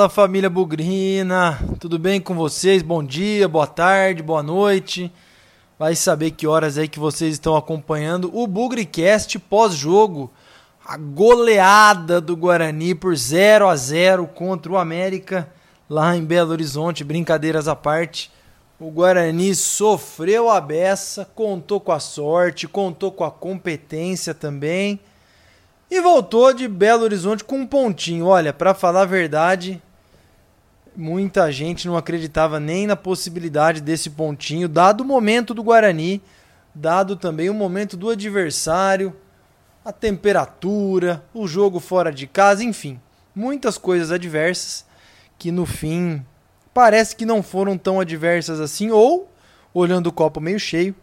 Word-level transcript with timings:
Fala 0.00 0.08
família 0.08 0.48
Bugrina, 0.48 1.58
tudo 1.78 1.98
bem 1.98 2.22
com 2.22 2.34
vocês? 2.34 2.82
Bom 2.82 3.04
dia, 3.04 3.46
boa 3.46 3.66
tarde, 3.66 4.22
boa 4.22 4.42
noite. 4.42 5.12
Vai 5.78 5.94
saber 5.94 6.30
que 6.30 6.46
horas 6.46 6.78
aí 6.78 6.88
que 6.88 6.98
vocês 6.98 7.34
estão 7.34 7.54
acompanhando 7.54 8.34
o 8.34 8.46
Bugricast 8.46 9.38
pós-jogo. 9.38 10.32
A 10.82 10.96
goleada 10.96 12.18
do 12.18 12.34
Guarani 12.34 12.94
por 12.94 13.14
0 13.14 13.68
a 13.68 13.76
0 13.76 14.26
contra 14.28 14.72
o 14.72 14.78
América 14.78 15.52
lá 15.86 16.16
em 16.16 16.24
Belo 16.24 16.52
Horizonte, 16.52 17.04
brincadeiras 17.04 17.68
à 17.68 17.76
parte. 17.76 18.32
O 18.78 18.90
Guarani 18.90 19.54
sofreu 19.54 20.48
a 20.48 20.62
beça, 20.62 21.28
contou 21.34 21.78
com 21.78 21.92
a 21.92 22.00
sorte, 22.00 22.66
contou 22.66 23.12
com 23.12 23.22
a 23.22 23.30
competência 23.30 24.32
também 24.32 24.98
e 25.90 26.00
voltou 26.00 26.54
de 26.54 26.66
Belo 26.66 27.02
Horizonte 27.02 27.44
com 27.44 27.58
um 27.58 27.66
pontinho. 27.66 28.24
Olha, 28.24 28.50
para 28.50 28.72
falar 28.72 29.02
a 29.02 29.04
verdade, 29.04 29.82
muita 30.96 31.50
gente 31.50 31.86
não 31.86 31.96
acreditava 31.96 32.60
nem 32.60 32.86
na 32.86 32.96
possibilidade 32.96 33.80
desse 33.80 34.10
pontinho, 34.10 34.68
dado 34.68 35.02
o 35.02 35.06
momento 35.06 35.54
do 35.54 35.62
Guarani, 35.62 36.22
dado 36.74 37.16
também 37.16 37.48
o 37.48 37.54
momento 37.54 37.96
do 37.96 38.10
adversário, 38.10 39.14
a 39.84 39.92
temperatura, 39.92 41.24
o 41.32 41.46
jogo 41.46 41.80
fora 41.80 42.12
de 42.12 42.26
casa, 42.26 42.62
enfim, 42.62 43.00
muitas 43.34 43.78
coisas 43.78 44.10
adversas 44.10 44.84
que 45.38 45.50
no 45.50 45.64
fim 45.64 46.24
parece 46.74 47.16
que 47.16 47.24
não 47.24 47.42
foram 47.42 47.76
tão 47.78 47.98
adversas 47.98 48.60
assim, 48.60 48.90
ou, 48.90 49.32
olhando 49.72 50.08
o 50.08 50.12
copo 50.12 50.40
meio 50.40 50.60
cheio, 50.60 50.94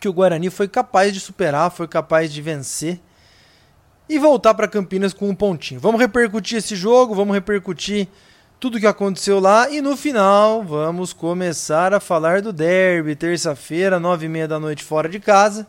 que 0.00 0.08
o 0.08 0.12
Guarani 0.12 0.50
foi 0.50 0.68
capaz 0.68 1.12
de 1.12 1.20
superar, 1.20 1.70
foi 1.70 1.86
capaz 1.86 2.32
de 2.32 2.42
vencer 2.42 3.00
e 4.08 4.18
voltar 4.18 4.54
para 4.54 4.68
Campinas 4.68 5.12
com 5.12 5.28
um 5.28 5.34
pontinho. 5.34 5.80
Vamos 5.80 6.00
repercutir 6.00 6.58
esse 6.58 6.76
jogo, 6.76 7.14
vamos 7.14 7.34
repercutir 7.34 8.08
tudo 8.58 8.80
que 8.80 8.86
aconteceu 8.86 9.38
lá 9.38 9.70
e 9.70 9.80
no 9.80 9.96
final 9.96 10.62
vamos 10.62 11.12
começar 11.12 11.92
a 11.92 12.00
falar 12.00 12.40
do 12.40 12.52
derby, 12.52 13.14
terça-feira, 13.14 14.00
nove 14.00 14.26
e 14.26 14.28
meia 14.28 14.48
da 14.48 14.58
noite 14.58 14.82
fora 14.82 15.08
de 15.08 15.20
casa. 15.20 15.66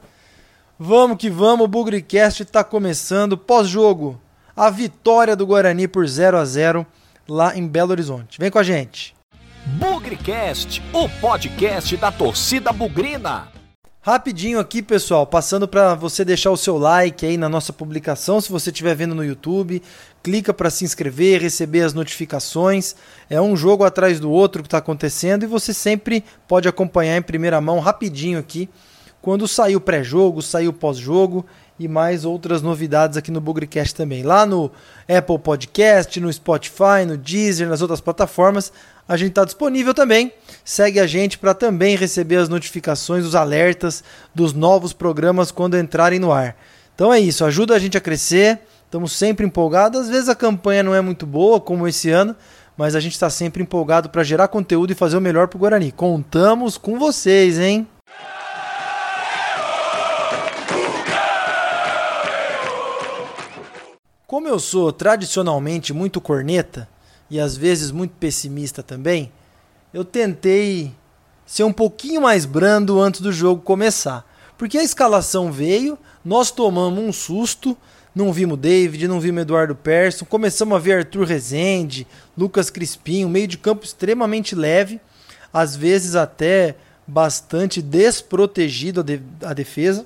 Vamos 0.80 1.18
que 1.18 1.30
vamos, 1.30 1.66
o 1.66 1.68
Bugricast 1.68 2.44
está 2.44 2.64
começando 2.64 3.38
pós-jogo. 3.38 4.22
A 4.56 4.70
vitória 4.70 5.36
do 5.36 5.46
Guarani 5.46 5.88
por 5.88 6.08
0 6.08 6.38
a 6.38 6.46
0 6.46 6.86
lá 7.28 7.56
em 7.58 7.68
Belo 7.68 7.92
Horizonte. 7.92 8.40
Vem 8.40 8.50
com 8.50 8.60
a 8.60 8.64
gente. 8.64 9.16
Bugricast, 9.66 10.82
o 10.94 11.10
podcast 11.20 11.98
da 11.98 12.12
torcida 12.12 12.72
bugrina. 12.72 13.57
Rapidinho 14.08 14.58
aqui, 14.58 14.82
pessoal, 14.82 15.28
passando 15.28 15.68
para 15.68 15.94
você 15.94 16.24
deixar 16.24 16.50
o 16.50 16.56
seu 16.56 16.78
like 16.78 17.26
aí 17.26 17.36
na 17.36 17.50
nossa 17.50 17.74
publicação, 17.74 18.40
se 18.40 18.50
você 18.50 18.70
estiver 18.70 18.96
vendo 18.96 19.14
no 19.14 19.22
YouTube, 19.22 19.84
clica 20.24 20.54
para 20.54 20.70
se 20.70 20.86
inscrever, 20.86 21.42
receber 21.42 21.82
as 21.82 21.94
notificações. 21.94 22.96
É 23.30 23.42
um 23.42 23.54
jogo 23.58 23.84
atrás 23.84 24.18
do 24.18 24.32
outro 24.32 24.64
que 24.64 24.68
está 24.68 24.78
acontecendo 24.78 25.44
e 25.44 25.46
você 25.46 25.74
sempre 25.74 26.24
pode 26.48 26.70
acompanhar 26.70 27.18
em 27.18 27.22
primeira 27.22 27.60
mão 27.60 27.82
rapidinho 27.82 28.40
aqui 28.40 28.70
quando 29.28 29.46
sair 29.46 29.76
o 29.76 29.82
pré-jogo, 29.82 30.42
sair 30.42 30.70
o 30.70 30.74
pós-jogo 30.74 31.46
e 31.78 31.86
mais 31.86 32.24
outras 32.24 32.62
novidades 32.62 33.18
aqui 33.18 33.30
no 33.30 33.42
Bugrecast 33.42 33.94
também. 33.94 34.24
Lá 34.24 34.46
no 34.46 34.72
Apple 35.06 35.38
Podcast, 35.38 36.18
no 36.22 36.32
Spotify, 36.32 37.04
no 37.06 37.18
Deezer, 37.18 37.68
nas 37.68 37.82
outras 37.82 38.00
plataformas, 38.00 38.72
a 39.06 39.18
gente 39.18 39.32
está 39.32 39.44
disponível 39.44 39.94
também. 39.94 40.32
Segue 40.64 40.98
a 40.98 41.06
gente 41.06 41.38
para 41.38 41.54
também 41.54 41.98
receber 41.98 42.38
as 42.38 42.48
notificações, 42.48 43.26
os 43.26 43.36
alertas 43.36 44.02
dos 44.34 44.54
novos 44.54 44.94
programas 44.94 45.52
quando 45.52 45.78
entrarem 45.78 46.20
no 46.20 46.32
ar. 46.32 46.56
Então 46.96 47.14
é 47.14 47.20
isso, 47.20 47.44
ajuda 47.44 47.76
a 47.76 47.80
gente 47.80 47.98
a 47.98 48.02
crescer. 48.02 48.58
Estamos 48.86 49.12
sempre 49.12 49.46
empolgados. 49.46 50.00
Às 50.00 50.10
vezes 50.10 50.30
a 50.30 50.36
campanha 50.36 50.84
não 50.84 50.96
é 50.96 51.02
muito 51.02 51.26
boa, 51.26 51.60
como 51.60 51.86
esse 51.86 52.10
ano, 52.10 52.34
mas 52.78 52.96
a 52.96 53.02
gente 53.02 53.16
está 53.16 53.30
sempre 53.30 53.62
empolgado 53.62 54.08
para 54.08 54.24
gerar 54.24 54.48
conteúdo 54.48 54.92
e 54.92 54.96
fazer 54.96 55.18
o 55.18 55.22
melhor 55.22 55.50
para 55.50 55.58
o 55.58 55.60
Guarani. 55.60 55.92
Contamos 55.92 56.78
com 56.78 56.98
vocês, 56.98 57.60
hein? 57.60 57.86
Como 64.28 64.46
eu 64.46 64.60
sou 64.60 64.92
tradicionalmente 64.92 65.94
muito 65.94 66.20
corneta, 66.20 66.86
e 67.30 67.40
às 67.40 67.56
vezes 67.56 67.92
muito 67.92 68.12
pessimista 68.20 68.84
também, 68.84 69.32
eu 69.94 70.04
tentei 70.04 70.94
ser 71.46 71.64
um 71.64 71.72
pouquinho 71.72 72.22
mais 72.24 72.44
brando 72.46 73.00
antes 73.00 73.22
do 73.22 73.32
jogo 73.32 73.62
começar. 73.62 74.30
Porque 74.58 74.78
a 74.78 74.84
escalação 74.84 75.50
veio, 75.50 75.98
nós 76.26 76.52
tomamos 76.52 77.02
um 77.02 77.14
susto, 77.14 77.78
não 78.14 78.34
vimos 78.34 78.58
David, 78.58 79.08
não 79.08 79.22
vimos 79.22 79.44
Eduardo 79.44 79.74
Persson, 79.74 80.26
começamos 80.26 80.76
a 80.76 80.80
ver 80.80 80.98
Arthur 80.98 81.26
Rezende, 81.26 82.06
Lucas 82.38 82.70
Crispim, 82.70 83.24
um 83.24 83.30
meio 83.30 83.48
de 83.48 83.58
campo 83.58 83.86
extremamente 83.86 84.56
leve, 84.56 85.00
às 85.54 85.74
vezes 85.74 86.16
até 86.16 86.76
bastante 87.08 87.82
desprotegido 87.82 89.06
a, 89.42 89.54
defesa. 89.54 90.06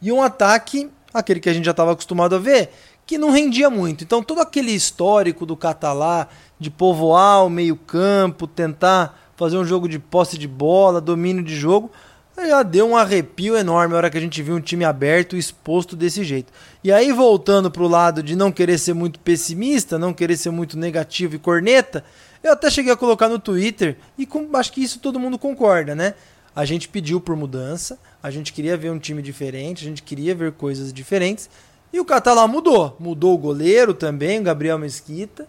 E 0.00 0.12
um 0.12 0.22
ataque, 0.22 0.88
aquele 1.14 1.40
que 1.40 1.48
a 1.48 1.52
gente 1.52 1.64
já 1.64 1.70
estava 1.70 1.92
acostumado 1.92 2.34
a 2.34 2.38
ver, 2.38 2.70
que 3.06 3.16
não 3.16 3.30
rendia 3.30 3.70
muito. 3.70 4.02
Então 4.02 4.22
todo 4.22 4.40
aquele 4.40 4.72
histórico 4.72 5.46
do 5.46 5.56
Catalá 5.56 6.26
de 6.58 6.70
povoar 6.70 7.46
o 7.46 7.50
meio-campo, 7.50 8.46
tentar 8.46 9.32
fazer 9.36 9.56
um 9.56 9.64
jogo 9.64 9.88
de 9.88 9.98
posse 9.98 10.36
de 10.36 10.48
bola, 10.48 11.00
domínio 11.00 11.42
de 11.42 11.54
jogo, 11.54 11.90
já 12.36 12.62
deu 12.62 12.88
um 12.88 12.96
arrepio 12.96 13.56
enorme 13.56 13.92
na 13.92 13.98
hora 13.98 14.10
que 14.10 14.18
a 14.18 14.20
gente 14.20 14.42
viu 14.42 14.56
um 14.56 14.60
time 14.60 14.84
aberto 14.84 15.36
exposto 15.36 15.94
desse 15.94 16.24
jeito. 16.24 16.52
E 16.82 16.90
aí 16.90 17.12
voltando 17.12 17.70
para 17.70 17.82
o 17.82 17.88
lado 17.88 18.22
de 18.22 18.34
não 18.34 18.50
querer 18.50 18.78
ser 18.78 18.92
muito 18.92 19.20
pessimista, 19.20 19.98
não 19.98 20.12
querer 20.12 20.36
ser 20.36 20.50
muito 20.50 20.76
negativo 20.76 21.36
e 21.36 21.38
corneta, 21.38 22.04
eu 22.42 22.52
até 22.52 22.68
cheguei 22.70 22.92
a 22.92 22.96
colocar 22.96 23.28
no 23.28 23.38
Twitter 23.38 23.96
e 24.18 24.26
com, 24.26 24.48
acho 24.54 24.72
que 24.72 24.82
isso 24.82 24.98
todo 24.98 25.18
mundo 25.18 25.38
concorda, 25.38 25.94
né? 25.94 26.14
A 26.54 26.64
gente 26.64 26.88
pediu 26.88 27.20
por 27.20 27.34
mudança, 27.36 27.98
a 28.22 28.30
gente 28.30 28.52
queria 28.52 28.76
ver 28.76 28.90
um 28.90 28.98
time 28.98 29.20
diferente, 29.20 29.84
a 29.84 29.88
gente 29.88 30.02
queria 30.02 30.34
ver 30.34 30.52
coisas 30.52 30.92
diferentes 30.92 31.50
e 31.92 31.98
o 31.98 32.04
Catalá 32.04 32.46
mudou. 32.46 32.96
Mudou 32.98 33.34
o 33.34 33.38
goleiro 33.38 33.92
também, 33.92 34.38
o 34.38 34.42
Gabriel 34.42 34.78
Mesquita. 34.78 35.48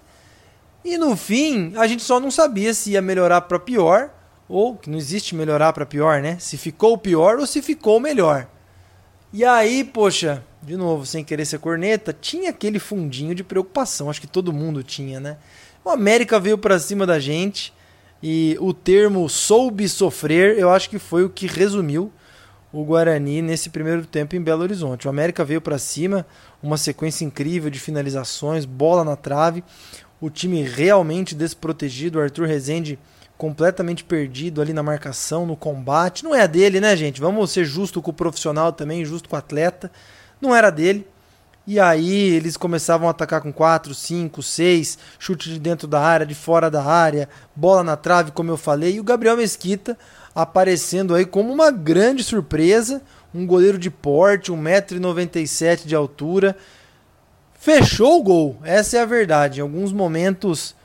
E 0.83 0.97
no 0.97 1.15
fim, 1.15 1.73
a 1.75 1.87
gente 1.87 2.03
só 2.03 2.19
não 2.19 2.31
sabia 2.31 2.73
se 2.73 2.91
ia 2.91 3.01
melhorar 3.01 3.41
para 3.41 3.59
pior 3.59 4.11
ou 4.47 4.75
que 4.75 4.89
não 4.89 4.97
existe 4.97 5.35
melhorar 5.35 5.73
para 5.73 5.85
pior, 5.85 6.21
né? 6.21 6.37
Se 6.39 6.57
ficou 6.57 6.97
pior 6.97 7.39
ou 7.39 7.47
se 7.47 7.61
ficou 7.61 7.99
melhor. 7.99 8.47
E 9.33 9.43
aí, 9.43 9.83
poxa, 9.83 10.43
de 10.61 10.75
novo, 10.75 11.05
sem 11.05 11.23
querer 11.23 11.45
ser 11.45 11.59
corneta, 11.59 12.13
tinha 12.13 12.49
aquele 12.49 12.79
fundinho 12.79 13.35
de 13.35 13.43
preocupação, 13.43 14.09
acho 14.09 14.21
que 14.21 14.27
todo 14.27 14.53
mundo 14.53 14.83
tinha, 14.83 15.19
né? 15.19 15.37
O 15.83 15.89
América 15.89 16.39
veio 16.39 16.57
para 16.57 16.79
cima 16.79 17.05
da 17.05 17.19
gente 17.19 17.73
e 18.21 18.57
o 18.59 18.73
termo 18.73 19.27
soube 19.29 19.87
sofrer, 19.87 20.57
eu 20.57 20.71
acho 20.71 20.89
que 20.89 20.97
foi 20.99 21.23
o 21.23 21.29
que 21.29 21.47
resumiu 21.47 22.11
o 22.71 22.83
Guarani 22.83 23.41
nesse 23.41 23.69
primeiro 23.69 24.05
tempo 24.05 24.35
em 24.35 24.41
Belo 24.41 24.63
Horizonte. 24.63 25.07
O 25.07 25.09
América 25.09 25.45
veio 25.45 25.61
para 25.61 25.77
cima, 25.77 26.25
uma 26.61 26.77
sequência 26.77 27.23
incrível 27.23 27.69
de 27.69 27.79
finalizações, 27.79 28.65
bola 28.65 29.03
na 29.03 29.15
trave, 29.15 29.63
o 30.19 30.29
time 30.29 30.61
realmente 30.61 31.35
desprotegido, 31.35 32.19
o 32.19 32.21
Arthur 32.21 32.47
Rezende 32.47 32.99
completamente 33.37 34.03
perdido 34.03 34.61
ali 34.61 34.73
na 34.73 34.83
marcação, 34.83 35.45
no 35.45 35.55
combate. 35.55 36.23
Não 36.23 36.33
é 36.33 36.41
a 36.41 36.47
dele, 36.47 36.79
né, 36.79 36.95
gente? 36.95 37.21
Vamos 37.21 37.51
ser 37.51 37.65
justo 37.65 38.01
com 38.01 38.11
o 38.11 38.13
profissional 38.13 38.71
também, 38.71 39.05
justo 39.05 39.29
com 39.29 39.35
o 39.35 39.39
atleta. 39.39 39.91
Não 40.41 40.55
era 40.55 40.69
dele. 40.69 41.05
E 41.67 41.79
aí 41.79 42.35
eles 42.35 42.57
começavam 42.57 43.07
a 43.07 43.11
atacar 43.11 43.41
com 43.41 43.51
4, 43.51 43.93
5, 43.93 44.43
6, 44.43 44.99
chute 45.17 45.49
de 45.49 45.59
dentro 45.59 45.87
da 45.87 45.99
área, 45.99 46.25
de 46.25 46.35
fora 46.35 46.69
da 46.69 46.83
área, 46.83 47.27
bola 47.55 47.83
na 47.83 47.97
trave, 47.97 48.31
como 48.31 48.51
eu 48.51 48.57
falei. 48.57 48.95
E 48.95 48.99
o 48.99 49.03
Gabriel 49.03 49.37
Mesquita 49.37 49.97
aparecendo 50.35 51.15
aí 51.15 51.25
como 51.25 51.51
uma 51.51 51.71
grande 51.71 52.23
surpresa. 52.23 53.01
Um 53.33 53.45
goleiro 53.45 53.77
de 53.77 53.89
porte, 53.89 54.51
1,97m 54.51 55.85
de 55.85 55.95
altura. 55.95 56.55
Fechou 57.53 58.19
o 58.19 58.23
gol, 58.23 58.59
essa 58.63 58.97
é 58.97 59.01
a 59.01 59.05
verdade. 59.05 59.59
Em 59.59 59.63
alguns 59.63 59.91
momentos 59.91 60.75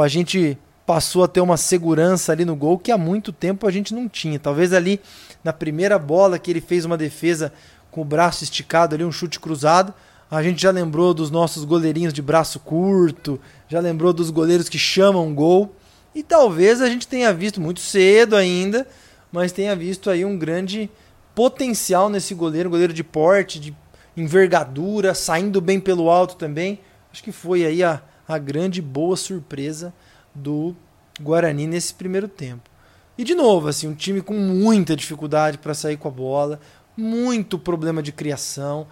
a 0.00 0.08
gente 0.08 0.58
passou 0.84 1.24
a 1.24 1.28
ter 1.28 1.40
uma 1.40 1.56
segurança 1.56 2.32
ali 2.32 2.44
no 2.44 2.56
gol 2.56 2.78
que 2.78 2.90
há 2.90 2.98
muito 2.98 3.32
tempo 3.32 3.66
a 3.66 3.70
gente 3.70 3.94
não 3.94 4.08
tinha. 4.08 4.38
Talvez 4.38 4.72
ali 4.72 5.00
na 5.42 5.52
primeira 5.52 5.98
bola 5.98 6.38
que 6.38 6.50
ele 6.50 6.60
fez 6.60 6.84
uma 6.84 6.96
defesa 6.96 7.52
com 7.90 8.00
o 8.00 8.04
braço 8.04 8.42
esticado 8.42 8.94
ali, 8.94 9.04
um 9.04 9.12
chute 9.12 9.38
cruzado, 9.38 9.94
a 10.30 10.42
gente 10.42 10.60
já 10.60 10.70
lembrou 10.70 11.14
dos 11.14 11.30
nossos 11.30 11.64
goleirinhos 11.64 12.12
de 12.12 12.22
braço 12.22 12.58
curto, 12.60 13.40
já 13.68 13.80
lembrou 13.80 14.12
dos 14.12 14.30
goleiros 14.30 14.68
que 14.68 14.78
chamam 14.78 15.34
gol. 15.34 15.74
E 16.14 16.22
talvez 16.22 16.80
a 16.80 16.88
gente 16.88 17.06
tenha 17.06 17.32
visto 17.32 17.60
muito 17.60 17.80
cedo 17.80 18.36
ainda, 18.36 18.86
mas 19.32 19.52
tenha 19.52 19.74
visto 19.74 20.08
aí 20.08 20.24
um 20.24 20.38
grande 20.38 20.88
potencial 21.34 22.08
nesse 22.08 22.34
goleiro, 22.34 22.70
goleiro 22.70 22.92
de 22.92 23.02
porte, 23.02 23.58
de 23.58 23.76
envergadura, 24.16 25.14
saindo 25.14 25.60
bem 25.60 25.80
pelo 25.80 26.08
alto 26.08 26.36
também. 26.36 26.80
Acho 27.12 27.22
que 27.22 27.32
foi 27.32 27.64
aí 27.64 27.82
a, 27.82 28.00
a 28.26 28.38
grande 28.38 28.80
boa 28.80 29.16
surpresa 29.16 29.92
do 30.34 30.74
Guarani 31.20 31.66
nesse 31.66 31.94
primeiro 31.94 32.28
tempo. 32.28 32.70
E 33.16 33.24
de 33.24 33.34
novo, 33.34 33.68
assim, 33.68 33.86
um 33.86 33.94
time 33.94 34.20
com 34.20 34.34
muita 34.34 34.96
dificuldade 34.96 35.58
para 35.58 35.74
sair 35.74 35.96
com 35.96 36.08
a 36.08 36.10
bola, 36.10 36.60
muito 36.96 37.58
problema 37.58 38.02
de 38.02 38.12
criação, 38.12 38.86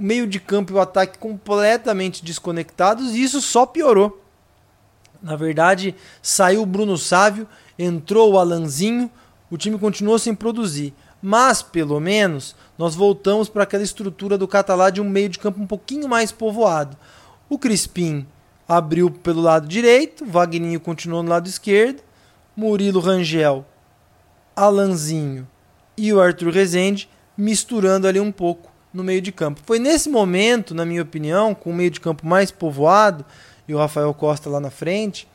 o 0.00 0.02
meio 0.02 0.26
de 0.26 0.40
campo 0.40 0.72
e 0.72 0.76
o 0.76 0.80
ataque 0.80 1.18
completamente 1.18 2.24
desconectados, 2.24 3.14
e 3.14 3.22
isso 3.22 3.42
só 3.42 3.66
piorou 3.66 4.24
Na 5.22 5.36
verdade, 5.36 5.94
saiu 6.22 6.62
o 6.62 6.66
Bruno 6.66 6.96
Sávio, 6.96 7.46
entrou 7.78 8.32
o 8.32 8.38
Alanzinho, 8.38 9.10
o 9.50 9.58
time 9.58 9.78
continuou 9.78 10.18
sem 10.18 10.34
produzir. 10.34 10.94
Mas, 11.20 11.60
pelo 11.60 12.00
menos, 12.00 12.56
nós 12.78 12.94
voltamos 12.94 13.50
para 13.50 13.64
aquela 13.64 13.82
estrutura 13.82 14.38
do 14.38 14.48
Catalá 14.48 14.88
de 14.88 15.02
um 15.02 15.08
meio 15.10 15.28
de 15.28 15.38
campo 15.38 15.60
um 15.60 15.66
pouquinho 15.66 16.08
mais 16.08 16.32
povoado. 16.32 16.96
O 17.46 17.58
Crispim 17.58 18.26
abriu 18.66 19.10
pelo 19.10 19.42
lado 19.42 19.68
direito, 19.68 20.24
Vagninho 20.24 20.80
continuou 20.80 21.22
no 21.22 21.28
lado 21.28 21.46
esquerdo, 21.46 22.02
Murilo 22.56 23.00
Rangel, 23.00 23.66
Alanzinho 24.56 25.46
e 25.94 26.10
o 26.10 26.18
Arthur 26.18 26.54
Rezende 26.54 27.06
misturando 27.36 28.08
ali 28.08 28.18
um 28.18 28.32
pouco 28.32 28.69
no 28.92 29.04
meio 29.04 29.20
de 29.20 29.32
campo. 29.32 29.60
Foi 29.64 29.78
nesse 29.78 30.08
momento, 30.08 30.74
na 30.74 30.84
minha 30.84 31.02
opinião, 31.02 31.54
com 31.54 31.70
o 31.70 31.74
meio 31.74 31.90
de 31.90 32.00
campo 32.00 32.26
mais 32.26 32.50
povoado 32.50 33.24
e 33.68 33.74
o 33.74 33.78
Rafael 33.78 34.12
Costa 34.14 34.50
lá 34.50 34.60
na 34.60 34.70
frente, 34.70 35.28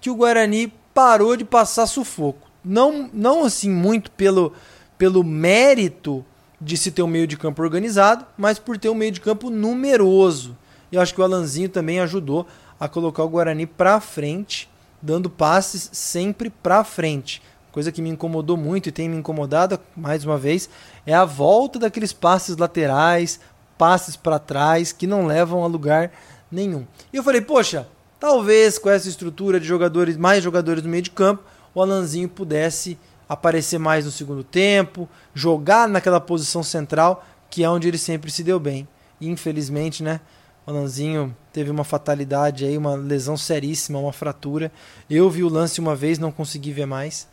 que 0.00 0.10
o 0.10 0.14
Guarani 0.14 0.72
parou 0.92 1.36
de 1.36 1.44
passar 1.44 1.86
sufoco. 1.86 2.48
Não, 2.64 3.08
não 3.12 3.44
assim 3.44 3.70
muito 3.70 4.10
pelo 4.10 4.52
pelo 4.98 5.22
mérito 5.22 6.24
de 6.60 6.76
se 6.76 6.90
ter 6.90 7.02
um 7.02 7.06
meio 7.06 7.26
de 7.26 7.36
campo 7.36 7.62
organizado, 7.62 8.26
mas 8.36 8.58
por 8.58 8.76
ter 8.76 8.88
um 8.88 8.94
meio 8.94 9.12
de 9.12 9.20
campo 9.20 9.48
numeroso. 9.48 10.56
E 10.90 10.96
eu 10.96 11.00
acho 11.00 11.14
que 11.14 11.20
o 11.20 11.24
Alanzinho 11.24 11.68
também 11.68 12.00
ajudou 12.00 12.46
a 12.80 12.88
colocar 12.88 13.22
o 13.22 13.28
Guarani 13.28 13.64
para 13.64 14.00
frente, 14.00 14.68
dando 15.00 15.30
passes 15.30 15.88
sempre 15.92 16.50
para 16.50 16.82
frente. 16.82 17.40
Coisa 17.78 17.92
que 17.92 18.02
me 18.02 18.10
incomodou 18.10 18.56
muito 18.56 18.88
e 18.88 18.92
tem 18.92 19.08
me 19.08 19.16
incomodado 19.16 19.78
mais 19.96 20.24
uma 20.24 20.36
vez 20.36 20.68
é 21.06 21.14
a 21.14 21.24
volta 21.24 21.78
daqueles 21.78 22.12
passes 22.12 22.56
laterais, 22.56 23.38
passes 23.78 24.16
para 24.16 24.40
trás 24.40 24.90
que 24.90 25.06
não 25.06 25.28
levam 25.28 25.62
a 25.62 25.68
lugar 25.68 26.10
nenhum. 26.50 26.84
E 27.12 27.16
eu 27.16 27.22
falei, 27.22 27.40
poxa, 27.40 27.86
talvez 28.18 28.80
com 28.80 28.90
essa 28.90 29.08
estrutura 29.08 29.60
de 29.60 29.66
jogadores, 29.68 30.16
mais 30.16 30.42
jogadores 30.42 30.82
no 30.82 30.88
meio 30.88 31.04
de 31.04 31.12
campo, 31.12 31.44
o 31.72 31.80
Alanzinho 31.80 32.28
pudesse 32.28 32.98
aparecer 33.28 33.78
mais 33.78 34.04
no 34.04 34.10
segundo 34.10 34.42
tempo, 34.42 35.08
jogar 35.32 35.88
naquela 35.88 36.20
posição 36.20 36.64
central, 36.64 37.24
que 37.48 37.62
é 37.62 37.70
onde 37.70 37.86
ele 37.86 37.96
sempre 37.96 38.28
se 38.28 38.42
deu 38.42 38.58
bem. 38.58 38.88
E 39.20 39.28
infelizmente, 39.28 40.02
né, 40.02 40.20
o 40.66 40.70
Alanzinho 40.70 41.32
teve 41.52 41.70
uma 41.70 41.84
fatalidade 41.84 42.64
aí, 42.64 42.76
uma 42.76 42.96
lesão 42.96 43.36
seríssima, 43.36 44.00
uma 44.00 44.12
fratura. 44.12 44.72
Eu 45.08 45.30
vi 45.30 45.44
o 45.44 45.48
lance 45.48 45.78
uma 45.78 45.94
vez, 45.94 46.18
não 46.18 46.32
consegui 46.32 46.72
ver 46.72 46.84
mais. 46.84 47.28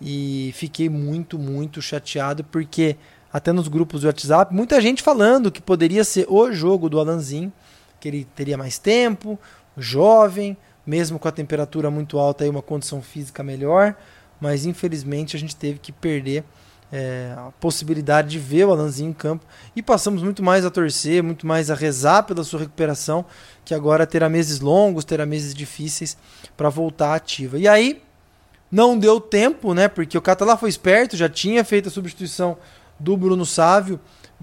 E 0.00 0.52
fiquei 0.54 0.88
muito, 0.88 1.38
muito 1.38 1.80
chateado 1.80 2.44
porque 2.44 2.96
até 3.32 3.52
nos 3.52 3.68
grupos 3.68 4.02
do 4.02 4.06
WhatsApp, 4.06 4.54
muita 4.54 4.80
gente 4.80 5.02
falando 5.02 5.50
que 5.50 5.60
poderia 5.60 6.04
ser 6.04 6.26
o 6.28 6.52
jogo 6.52 6.88
do 6.88 6.98
Alanzinho, 6.98 7.52
que 8.00 8.08
ele 8.08 8.26
teria 8.34 8.56
mais 8.56 8.78
tempo, 8.78 9.38
jovem, 9.76 10.56
mesmo 10.86 11.18
com 11.18 11.28
a 11.28 11.32
temperatura 11.32 11.90
muito 11.90 12.18
alta 12.18 12.46
e 12.46 12.48
uma 12.48 12.62
condição 12.62 13.02
física 13.02 13.42
melhor 13.42 13.96
mas 14.40 14.66
infelizmente 14.66 15.36
a 15.36 15.38
gente 15.38 15.56
teve 15.56 15.78
que 15.78 15.92
perder 15.92 16.44
é, 16.92 17.34
a 17.36 17.50
possibilidade 17.58 18.28
de 18.28 18.38
ver 18.38 18.64
o 18.64 18.72
Alanzinho 18.72 19.10
em 19.10 19.14
campo 19.14 19.44
e 19.74 19.82
passamos 19.82 20.22
muito 20.22 20.42
mais 20.42 20.64
a 20.64 20.70
torcer, 20.70 21.22
muito 21.22 21.46
mais 21.46 21.70
a 21.70 21.74
rezar 21.74 22.22
pela 22.22 22.44
sua 22.44 22.60
recuperação, 22.60 23.24
que 23.64 23.74
agora 23.74 24.06
terá 24.06 24.28
meses 24.28 24.60
longos, 24.60 25.04
terá 25.04 25.26
meses 25.26 25.52
difíceis 25.52 26.16
para 26.56 26.68
voltar 26.68 27.14
ativa. 27.14 27.58
E 27.58 27.66
aí 27.66 28.02
não 28.70 28.98
deu 28.98 29.20
tempo, 29.20 29.74
né? 29.74 29.88
Porque 29.88 30.16
o 30.16 30.22
Catalá 30.22 30.56
foi 30.56 30.68
esperto, 30.68 31.16
já 31.16 31.28
tinha 31.28 31.64
feito 31.64 31.88
a 31.88 31.92
substituição 31.92 32.56
do 32.98 33.16
Bruno 33.16 33.46
Sávio 33.46 34.00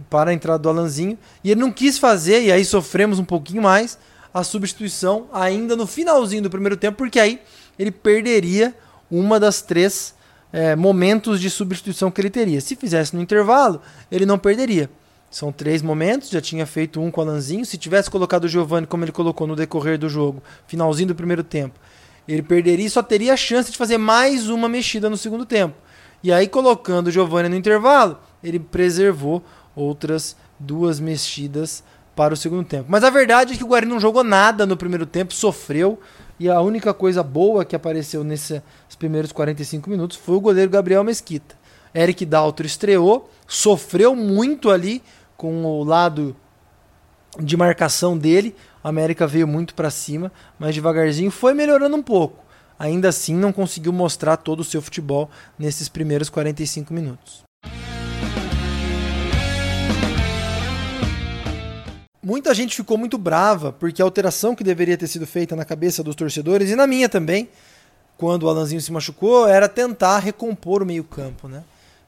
para 0.09 0.31
a 0.31 0.33
entrada 0.33 0.59
do 0.59 0.69
Alanzinho 0.69 1.17
e 1.43 1.51
ele 1.51 1.61
não 1.61 1.71
quis 1.71 1.97
fazer 1.97 2.41
e 2.41 2.51
aí 2.51 2.65
sofremos 2.65 3.19
um 3.19 3.25
pouquinho 3.25 3.61
mais 3.61 3.97
a 4.33 4.43
substituição 4.43 5.27
ainda 5.31 5.75
no 5.75 5.85
finalzinho 5.85 6.41
do 6.41 6.49
primeiro 6.49 6.75
tempo, 6.75 6.97
porque 6.97 7.19
aí 7.19 7.39
ele 7.77 7.91
perderia 7.91 8.75
uma 9.09 9.39
das 9.39 9.61
três 9.61 10.15
é, 10.51 10.75
momentos 10.75 11.39
de 11.39 11.49
substituição 11.49 12.09
que 12.09 12.19
ele 12.19 12.29
teria. 12.29 12.59
Se 12.59 12.75
fizesse 12.75 13.15
no 13.15 13.21
intervalo, 13.21 13.81
ele 14.11 14.25
não 14.25 14.39
perderia. 14.39 14.89
São 15.29 15.51
três 15.51 15.81
momentos, 15.81 16.29
já 16.29 16.39
tinha 16.39 16.65
feito 16.65 17.01
um 17.01 17.09
com 17.09 17.21
o 17.21 17.23
Alanzinho. 17.23 17.65
Se 17.65 17.77
tivesse 17.77 18.09
colocado 18.09 18.45
o 18.45 18.47
Giovani 18.47 18.85
como 18.85 19.03
ele 19.03 19.11
colocou 19.11 19.47
no 19.47 19.55
decorrer 19.55 19.97
do 19.97 20.07
jogo, 20.07 20.43
finalzinho 20.67 21.07
do 21.07 21.15
primeiro 21.15 21.43
tempo, 21.43 21.79
ele 22.27 22.41
perderia 22.41 22.85
e 22.85 22.89
só 22.89 23.03
teria 23.03 23.33
a 23.33 23.37
chance 23.37 23.71
de 23.71 23.77
fazer 23.77 23.97
mais 23.97 24.49
uma 24.49 24.69
mexida 24.69 25.09
no 25.09 25.17
segundo 25.17 25.45
tempo. 25.45 25.75
E 26.23 26.31
aí, 26.31 26.47
colocando 26.47 27.07
o 27.07 27.11
Giovani 27.11 27.49
no 27.49 27.55
intervalo, 27.55 28.17
ele 28.43 28.59
preservou 28.59 29.43
outras 29.75 30.35
duas 30.57 30.99
mexidas 30.99 31.83
para 32.15 32.33
o 32.33 32.37
segundo 32.37 32.65
tempo. 32.65 32.85
Mas 32.87 33.03
a 33.03 33.09
verdade 33.09 33.53
é 33.53 33.57
que 33.57 33.63
o 33.63 33.67
Guarani 33.67 33.91
não 33.91 33.99
jogou 33.99 34.23
nada 34.23 34.65
no 34.65 34.77
primeiro 34.77 35.05
tempo, 35.05 35.33
sofreu. 35.33 35.99
E 36.39 36.49
a 36.49 36.61
única 36.61 36.93
coisa 36.93 37.23
boa 37.23 37.65
que 37.65 37.75
apareceu 37.75 38.23
nesses 38.23 38.61
primeiros 38.97 39.31
45 39.31 39.89
minutos 39.89 40.17
foi 40.17 40.35
o 40.35 40.41
goleiro 40.41 40.69
Gabriel 40.69 41.03
Mesquita. 41.03 41.55
Eric 41.93 42.25
Daltro 42.25 42.65
estreou, 42.65 43.29
sofreu 43.47 44.15
muito 44.15 44.69
ali 44.69 45.01
com 45.37 45.63
o 45.63 45.83
lado 45.83 46.35
de 47.39 47.55
marcação 47.55 48.17
dele. 48.17 48.55
A 48.83 48.89
América 48.89 49.25
veio 49.25 49.47
muito 49.47 49.73
para 49.73 49.89
cima, 49.89 50.31
mas 50.59 50.75
devagarzinho 50.75 51.31
foi 51.31 51.53
melhorando 51.53 51.95
um 51.95 52.03
pouco. 52.03 52.43
Ainda 52.77 53.09
assim, 53.09 53.33
não 53.35 53.53
conseguiu 53.53 53.93
mostrar 53.93 54.37
todo 54.37 54.59
o 54.59 54.63
seu 54.63 54.81
futebol 54.81 55.29
nesses 55.57 55.87
primeiros 55.87 56.29
45 56.29 56.93
minutos. 56.93 57.43
muita 62.23 62.53
gente 62.53 62.75
ficou 62.75 62.97
muito 62.97 63.17
brava 63.17 63.73
porque 63.73 64.01
a 64.01 64.05
alteração 64.05 64.55
que 64.55 64.63
deveria 64.63 64.97
ter 64.97 65.07
sido 65.07 65.27
feita 65.27 65.55
na 65.55 65.65
cabeça 65.65 66.01
dos 66.01 66.15
torcedores 66.15 66.69
e 66.69 66.75
na 66.75 66.87
minha 66.87 67.09
também, 67.09 67.49
quando 68.17 68.43
o 68.43 68.49
Alanzinho 68.49 68.79
se 68.79 68.91
machucou, 68.91 69.47
era 69.47 69.67
tentar 69.67 70.19
recompor 70.19 70.81
o 70.81 70.85
meio-campo, 70.85 71.47
né? 71.47 71.63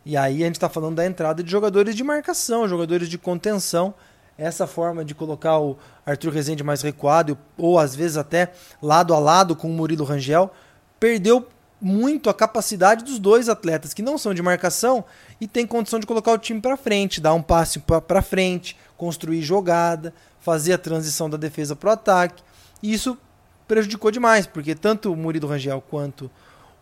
E 0.06 0.16
aí 0.16 0.44
a 0.44 0.46
gente 0.46 0.56
está 0.56 0.70
falando 0.70 0.96
da 0.96 1.06
entrada 1.06 1.44
de 1.44 1.52
jogadores 1.52 1.96
de 1.96 2.04
marcação, 2.04 2.68
jogadores 2.68 3.10
de 3.10 3.18
contenção. 3.18 3.94
Essa 4.38 4.68
forma 4.68 5.06
de 5.06 5.16
colocar 5.16 5.60
o 5.60 5.78
Arthur 6.06 6.32
Rezende 6.34 6.64
mais 6.64 6.82
recuado, 6.82 7.38
ou 7.58 7.80
às 7.80 7.96
vezes 7.96 8.18
até 8.18 8.52
lado 8.82 9.14
a 9.14 9.20
lado 9.20 9.56
com 9.56 9.70
o 9.70 9.74
Murilo 9.74 10.04
Rangel, 10.04 10.52
perdeu 11.00 11.48
muito 11.80 12.30
a 12.30 12.34
capacidade 12.34 13.04
dos 13.04 13.20
dois 13.20 13.48
atletas 13.48 13.94
que 13.94 14.02
não 14.02 14.18
são 14.18 14.34
de 14.34 14.42
marcação 14.42 15.04
e 15.40 15.48
tem 15.48 15.68
condição 15.68 16.00
de 16.00 16.08
colocar 16.08 16.32
o 16.32 16.38
time 16.38 16.60
para 16.60 16.78
frente, 16.78 17.22
dar 17.22 17.34
um 17.34 17.42
passe 17.42 17.80
para 17.80 18.22
frente, 18.22 18.78
construir 18.98 19.42
jogada, 19.42 20.14
fazer 20.40 20.74
a 20.74 20.78
transição 20.78 21.30
da 21.30 21.38
defesa 21.38 21.76
para 21.76 21.90
o 21.90 21.94
ataque. 21.94 22.44
E 22.82 22.94
isso 22.94 23.18
prejudicou 23.68 24.12
demais, 24.12 24.46
porque 24.46 24.76
tanto 24.76 25.12
o 25.12 25.16
Murilo 25.16 25.48
Rangel 25.48 25.82
quanto 25.82 26.30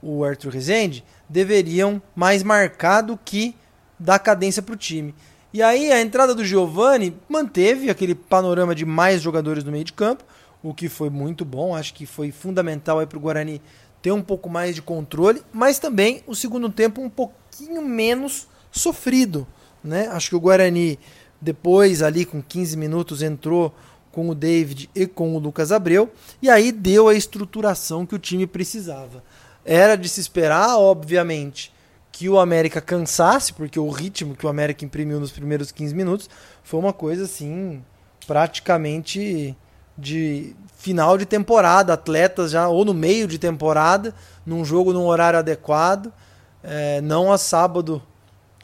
o 0.02 0.24
Arthur 0.24 0.54
Rezende 0.54 1.04
deveriam 1.30 2.02
mais 2.16 2.44
marcar 2.44 3.02
do 3.02 3.18
que 3.18 3.56
dar 3.98 4.20
cadência 4.20 4.62
para 4.62 4.74
o 4.74 4.78
time. 4.78 5.16
E 5.54 5.62
aí 5.62 5.92
a 5.92 6.02
entrada 6.02 6.34
do 6.34 6.44
Giovani 6.44 7.16
manteve 7.30 7.90
aquele 7.90 8.16
panorama 8.16 8.74
de 8.74 8.86
mais 8.86 9.22
jogadores 9.22 9.64
no 9.64 9.72
meio 9.72 9.84
de 9.84 9.94
campo, 9.94 10.24
o 10.64 10.74
que 10.74 10.90
foi 10.90 11.10
muito 11.10 11.46
bom, 11.46 11.76
acho 11.76 11.94
que 11.94 12.06
foi 12.06 12.32
fundamental 12.32 13.06
para 13.06 13.18
o 13.18 13.22
Guarani 13.22 13.62
ter 14.02 14.12
um 14.12 14.22
pouco 14.22 14.50
mais 14.50 14.74
de 14.76 14.82
controle, 14.82 15.44
mas 15.54 15.78
também 15.78 16.24
o 16.26 16.34
segundo 16.34 16.70
tempo 16.70 17.02
um 17.02 17.10
pouquinho 17.10 17.82
menos 17.82 18.48
sofrido. 18.72 19.46
Né? 19.84 20.08
Acho 20.08 20.30
que 20.30 20.36
o 20.36 20.40
Guarani 20.40 20.98
depois, 21.40 22.02
ali 22.02 22.24
com 22.24 22.42
15 22.42 22.78
minutos, 22.78 23.22
entrou 23.22 23.76
com 24.14 24.30
o 24.30 24.36
David 24.36 24.90
e 24.96 25.06
com 25.06 25.36
o 25.36 25.40
Lucas 25.40 25.72
Abreu. 25.72 26.10
E 26.42 26.50
aí 26.50 26.72
deu 26.72 27.10
a 27.10 27.14
estruturação 27.14 28.06
que 28.06 28.16
o 28.16 28.20
time 28.20 28.48
precisava. 28.48 29.22
Era 29.66 29.96
de 29.96 30.08
se 30.08 30.22
esperar, 30.22 30.78
obviamente, 30.78 31.73
que 32.14 32.30
o 32.30 32.40
América 32.40 32.80
cansasse, 32.80 33.52
porque 33.52 33.80
o 33.80 33.90
ritmo 33.90 34.36
que 34.36 34.46
o 34.46 34.50
América 34.50 34.86
imprimiu 34.86 35.20
nos 35.20 35.32
primeiros 35.32 35.72
15 35.72 35.96
minutos 35.96 36.30
foi 36.64 36.80
uma 36.80 36.94
coisa 36.94 37.24
assim, 37.24 37.84
praticamente 38.28 39.58
de 39.98 40.56
final 40.78 41.18
de 41.18 41.26
temporada, 41.26 41.94
atletas 41.94 42.52
já 42.52 42.68
ou 42.68 42.86
no 42.86 42.94
meio 42.94 43.28
de 43.28 43.40
temporada, 43.40 44.14
num 44.46 44.64
jogo 44.64 44.94
num 44.94 45.08
horário 45.08 45.40
adequado, 45.40 46.14
é, 46.64 47.02
não 47.02 47.34
a 47.34 47.38
sábado 47.38 48.00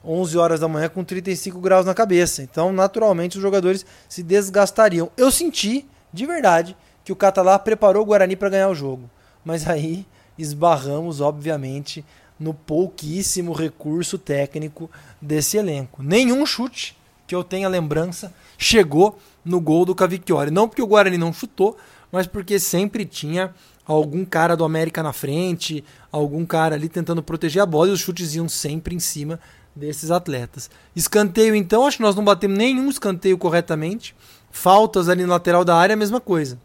11 0.06 0.38
horas 0.38 0.60
da 0.60 0.68
manhã 0.68 0.88
com 0.88 1.03
35 1.03 1.60
graus 1.60 1.88
na 1.88 1.96
cabeça. 1.96 2.44
Então, 2.44 2.72
naturalmente, 2.72 3.38
os 3.38 3.41
jogadores 3.41 3.84
se 4.08 4.22
desgastariam. 4.22 5.10
Eu 5.18 5.32
senti, 5.32 5.89
de 6.13 6.25
verdade, 6.27 6.77
que 7.03 7.12
o 7.12 7.15
Catalá 7.15 7.58
preparou 7.58 8.03
o 8.03 8.06
Guarani 8.06 8.36
para 8.36 8.50
ganhar 8.50 8.70
o 8.70 8.75
jogo. 8.75 9.10
Mas 9.44 9.68
aí 9.68 10.06
esbarramos, 10.38 11.20
obviamente, 11.20 12.06
no 12.39 12.53
pouquíssimo 12.53 13.51
recurso 13.51 14.17
técnico 14.17 14.89
desse 15.22 15.58
elenco. 15.58 16.01
Nenhum 16.01 16.46
chute 16.46 16.98
que 17.27 17.36
eu 17.36 17.43
tenha 17.43 17.67
lembrança 17.67 18.34
chegou 18.58 19.19
no 19.43 19.60
gol 19.60 19.86
do 19.86 19.93
Cavicchioli. 19.93 20.51
Não 20.51 20.67
porque 20.67 20.81
o 20.81 20.88
Guarani 20.88 21.17
não 21.17 21.34
chutou, 21.34 21.77
mas 22.12 22.25
porque 22.25 22.60
sempre 22.60 23.05
tinha 23.05 23.53
algum 23.86 24.24
cara 24.24 24.55
do 24.55 24.63
América 24.63 25.01
na 25.01 25.12
frente, 25.12 25.84
algum 26.12 26.46
cara 26.46 26.75
ali 26.75 26.88
tentando 26.88 27.24
proteger 27.24 27.62
a 27.62 27.65
bola 27.65 27.89
e 27.89 27.91
os 27.91 28.00
chutes 28.00 28.36
iam 28.36 28.48
sempre 28.48 28.96
em 28.96 29.00
cima 29.00 29.39
desses 29.75 30.12
atletas. 30.12 30.69
Escanteio, 30.96 31.55
então, 31.55 31.86
acho 31.86 31.98
que 31.98 32.03
nós 32.03 32.15
não 32.15 32.24
batemos 32.24 32.58
nenhum 32.58 32.89
escanteio 32.89 33.38
corretamente. 33.38 34.15
Faltas 34.51 35.10
ali 35.10 35.24
no 35.24 35.29
lateral 35.29 35.65
da 35.65 35.75
área, 35.75 35.93
a 35.93 35.98
mesma 35.98 36.19
coisa. 36.19 36.60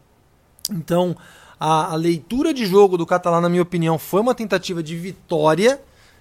Então, 0.71 1.17
A, 1.67 1.93
a 1.93 1.95
leitura 1.95 2.53
de 2.53 2.67
jogo 2.67 2.99
do 2.99 3.07
Catalá, 3.07 3.41
na 3.41 3.49
minha 3.49 3.63
opinião, 3.63 3.99
foi 3.99 4.21
uma 4.21 4.35
tentativa 4.35 4.83
de 4.83 4.95
vitória. 4.95 5.81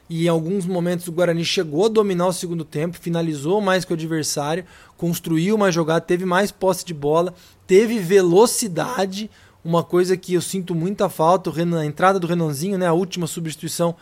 E 0.09 0.23
em 0.23 0.29
alguns 0.29 0.65
momentos 0.65 1.05
o 1.09 1.11
Guarani 1.11 1.43
chegou 1.43 1.87
a 1.87 1.89
dominar 1.89 2.27
o 2.27 2.31
segundo 2.31 2.63
tempo, 2.63 2.97
finalizou 2.97 3.59
mais 3.59 3.83
que 3.83 3.91
o 3.91 3.93
adversário, 3.93 4.63
construiu 4.95 5.55
uma 5.55 5.69
jogada, 5.69 5.99
teve 5.99 6.23
mais 6.23 6.49
posse 6.49 6.85
de 6.85 6.93
bola, 6.93 7.33
teve 7.67 7.99
velocidade, 7.99 9.29
uma 9.65 9.83
coisa 9.83 10.15
que 10.15 10.33
eu 10.33 10.41
sinto 10.41 10.73
muita 10.73 11.09
falta, 11.09 11.51
a 11.51 11.85
entrada 11.85 12.21
do 12.21 12.27
Renanzinho, 12.27 12.77
né, 12.77 12.87
a 12.87 12.93
última 12.93 13.27
substituição, 13.27 13.95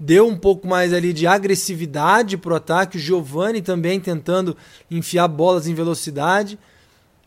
deu 0.00 0.26
um 0.26 0.38
pouco 0.38 0.66
mais 0.66 0.94
ali 0.94 1.12
de 1.12 1.26
agressividade 1.26 2.38
para 2.38 2.52
o 2.54 2.56
ataque, 2.56 2.96
o 2.96 3.00
Giovani 3.00 3.60
também 3.60 4.00
tentando 4.00 4.56
enfiar 4.90 5.28
bolas 5.28 5.66
em 5.66 5.74
velocidade, 5.74 6.58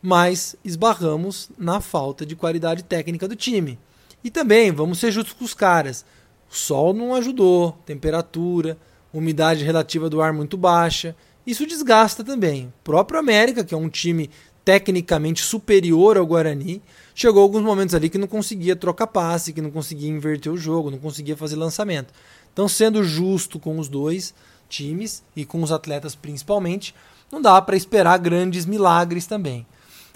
mas 0.02 0.56
esbarramos 0.64 1.50
na 1.58 1.80
falta 1.80 2.26
de 2.26 2.36
qualidade 2.36 2.84
técnica 2.84 3.28
do 3.28 3.36
time. 3.36 3.78
E 4.24 4.30
também, 4.30 4.72
vamos 4.72 5.00
ser 5.00 5.12
justos 5.12 5.34
com 5.34 5.46
os 5.46 5.54
caras, 5.54 6.06
o 6.52 6.56
sol 6.56 6.94
não 6.94 7.16
ajudou, 7.16 7.78
temperatura, 7.86 8.78
umidade 9.14 9.64
relativa 9.64 10.10
do 10.10 10.22
ar 10.22 10.34
muito 10.34 10.58
baixa, 10.58 11.16
isso 11.46 11.66
desgasta 11.66 12.24
também. 12.24 12.68
O 12.68 12.84
próprio 12.84 13.20
América, 13.20 13.64
que 13.64 13.74
é 13.74 13.78
um 13.78 13.90
time 13.90 14.30
tecnicamente 14.64 15.42
superior 15.42 16.18
ao 16.18 16.26
Guarani, 16.26 16.82
chegou 17.16 17.42
alguns 17.42 17.64
momentos 17.64 17.96
ali 17.96 18.10
que 18.10 18.18
não 18.18 18.28
conseguia 18.28 18.76
trocar 18.76 19.08
passe, 19.08 19.54
que 19.54 19.62
não 19.62 19.72
conseguia 19.72 20.10
inverter 20.10 20.52
o 20.52 20.58
jogo, 20.58 20.92
não 20.92 21.00
conseguia 21.00 21.36
fazer 21.36 21.56
lançamento. 21.56 22.14
Então, 22.54 22.68
sendo 22.68 23.04
justo 23.04 23.60
com 23.60 23.80
os 23.80 23.88
dois 23.88 24.34
times 24.70 25.24
e 25.36 25.46
com 25.46 25.64
os 25.64 25.72
atletas 25.72 26.16
principalmente, 26.16 26.94
não 27.32 27.42
dá 27.42 27.62
para 27.62 27.76
esperar 27.76 28.18
grandes 28.20 28.66
milagres 28.66 29.26
também. 29.26 29.66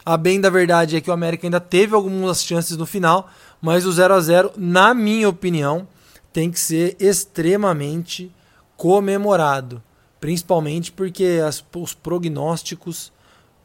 A 0.05 0.17
bem 0.17 0.39
da 0.39 0.49
verdade 0.49 0.95
é 0.95 1.01
que 1.01 1.09
o 1.09 1.13
América 1.13 1.47
ainda 1.47 1.59
teve 1.59 1.95
algumas 1.95 2.43
chances 2.43 2.77
no 2.77 2.85
final, 2.85 3.27
mas 3.59 3.85
o 3.85 3.91
0 3.91 4.13
a 4.13 4.19
0 4.19 4.51
na 4.55 4.93
minha 4.93 5.27
opinião, 5.27 5.87
tem 6.35 6.51
que 6.51 6.59
ser 6.59 6.97
extremamente 6.99 8.29
comemorado, 8.75 9.81
principalmente 10.19 10.91
porque 10.91 11.41
as, 11.47 11.63
os 11.73 11.93
prognósticos 11.93 13.09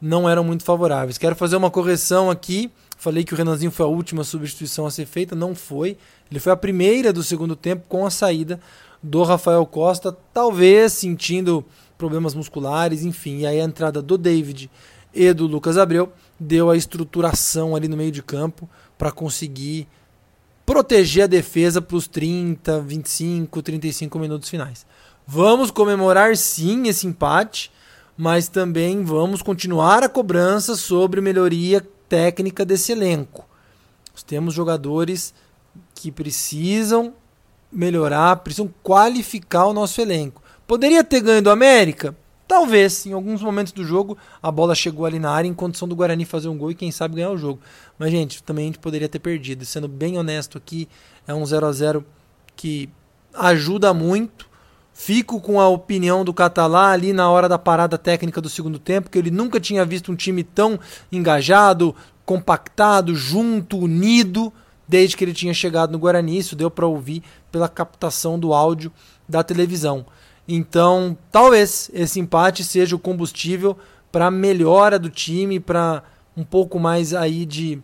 não 0.01 0.27
eram 0.29 0.41
muito 0.41 0.63
favoráveis. 0.63 1.17
Quero 1.17 1.35
fazer 1.35 1.57
uma 1.57 1.69
correção 1.69 2.31
aqui. 2.31 2.71
Falei 2.97 3.25
que 3.25 3.33
o 3.33 3.37
Renanzinho 3.37 3.71
foi 3.71 3.85
a 3.85 3.89
última 3.89 4.23
substituição 4.23 4.85
a 4.85 4.91
ser 4.91 5.05
feita, 5.05 5.35
não 5.35 5.53
foi. 5.53 5.97
Ele 6.31 6.39
foi 6.39 6.53
a 6.53 6.55
primeira 6.55 7.11
do 7.11 7.21
segundo 7.21 7.57
tempo 7.57 7.83
com 7.89 8.05
a 8.05 8.09
saída 8.09 8.57
do 9.03 9.21
Rafael 9.23 9.65
Costa, 9.65 10.15
talvez 10.33 10.93
sentindo 10.93 11.65
problemas 11.97 12.33
musculares, 12.33 13.03
enfim. 13.03 13.39
E 13.39 13.45
aí 13.45 13.59
a 13.59 13.65
entrada 13.65 14.01
do 14.01 14.17
David 14.17 14.71
e 15.13 15.33
do 15.33 15.45
Lucas 15.45 15.77
Abreu 15.77 16.13
deu 16.41 16.71
a 16.71 16.75
estruturação 16.75 17.75
ali 17.75 17.87
no 17.87 17.95
meio 17.95 18.11
de 18.11 18.23
campo 18.23 18.67
para 18.97 19.11
conseguir 19.11 19.87
proteger 20.65 21.25
a 21.25 21.27
defesa 21.27 21.81
para 21.81 21.95
os 21.95 22.07
30, 22.07 22.81
25, 22.81 23.61
35 23.61 24.17
minutos 24.17 24.49
finais. 24.49 24.85
Vamos 25.27 25.69
comemorar 25.69 26.35
sim 26.35 26.87
esse 26.87 27.05
empate, 27.05 27.71
mas 28.17 28.47
também 28.47 29.03
vamos 29.03 29.41
continuar 29.41 30.03
a 30.03 30.09
cobrança 30.09 30.75
sobre 30.75 31.21
melhoria 31.21 31.85
técnica 32.09 32.65
desse 32.65 32.91
elenco. 32.91 33.47
Nós 34.11 34.23
temos 34.23 34.53
jogadores 34.53 35.33
que 35.93 36.11
precisam 36.11 37.13
melhorar, 37.71 38.35
precisam 38.37 38.73
qualificar 38.81 39.65
o 39.65 39.73
nosso 39.73 40.01
elenco. 40.01 40.41
Poderia 40.65 41.03
ter 41.03 41.21
ganho 41.21 41.41
do 41.41 41.51
América? 41.51 42.15
Talvez, 42.51 43.05
em 43.05 43.13
alguns 43.13 43.41
momentos 43.41 43.71
do 43.71 43.81
jogo, 43.81 44.17
a 44.43 44.51
bola 44.51 44.75
chegou 44.75 45.05
ali 45.05 45.17
na 45.17 45.31
área 45.31 45.47
em 45.47 45.53
condição 45.53 45.87
do 45.87 45.95
Guarani 45.95 46.25
fazer 46.25 46.49
um 46.49 46.57
gol 46.57 46.69
e 46.69 46.75
quem 46.75 46.91
sabe 46.91 47.15
ganhar 47.15 47.29
o 47.29 47.37
jogo. 47.37 47.61
Mas, 47.97 48.11
gente, 48.11 48.43
também 48.43 48.65
a 48.65 48.67
gente 48.67 48.79
poderia 48.79 49.07
ter 49.07 49.19
perdido. 49.19 49.63
Sendo 49.63 49.87
bem 49.87 50.17
honesto 50.17 50.57
aqui, 50.57 50.89
é 51.25 51.33
um 51.33 51.45
0 51.45 51.65
a 51.65 51.71
0 51.71 52.05
que 52.53 52.89
ajuda 53.33 53.93
muito. 53.93 54.49
Fico 54.91 55.39
com 55.39 55.61
a 55.61 55.69
opinião 55.69 56.25
do 56.25 56.33
Catalá 56.33 56.91
ali 56.91 57.13
na 57.13 57.31
hora 57.31 57.47
da 57.47 57.57
parada 57.57 57.97
técnica 57.97 58.41
do 58.41 58.49
segundo 58.49 58.77
tempo, 58.77 59.09
que 59.09 59.17
ele 59.17 59.31
nunca 59.31 59.57
tinha 59.57 59.85
visto 59.85 60.11
um 60.11 60.15
time 60.17 60.43
tão 60.43 60.77
engajado, 61.09 61.95
compactado, 62.25 63.15
junto, 63.15 63.77
unido, 63.77 64.51
desde 64.85 65.15
que 65.15 65.23
ele 65.23 65.33
tinha 65.33 65.53
chegado 65.53 65.93
no 65.93 65.99
Guarani. 65.99 66.37
Isso 66.37 66.57
deu 66.57 66.69
para 66.69 66.85
ouvir 66.85 67.23
pela 67.49 67.69
captação 67.69 68.37
do 68.37 68.53
áudio 68.53 68.91
da 69.25 69.41
televisão. 69.41 70.05
Então, 70.53 71.17
talvez 71.31 71.89
esse 71.93 72.19
empate 72.19 72.61
seja 72.61 72.93
o 72.93 72.99
combustível 72.99 73.77
para 74.11 74.29
melhora 74.29 74.99
do 74.99 75.09
time, 75.09 75.61
para 75.61 76.03
um 76.35 76.43
pouco 76.43 76.77
mais 76.77 77.13
aí 77.13 77.45
de, 77.45 77.81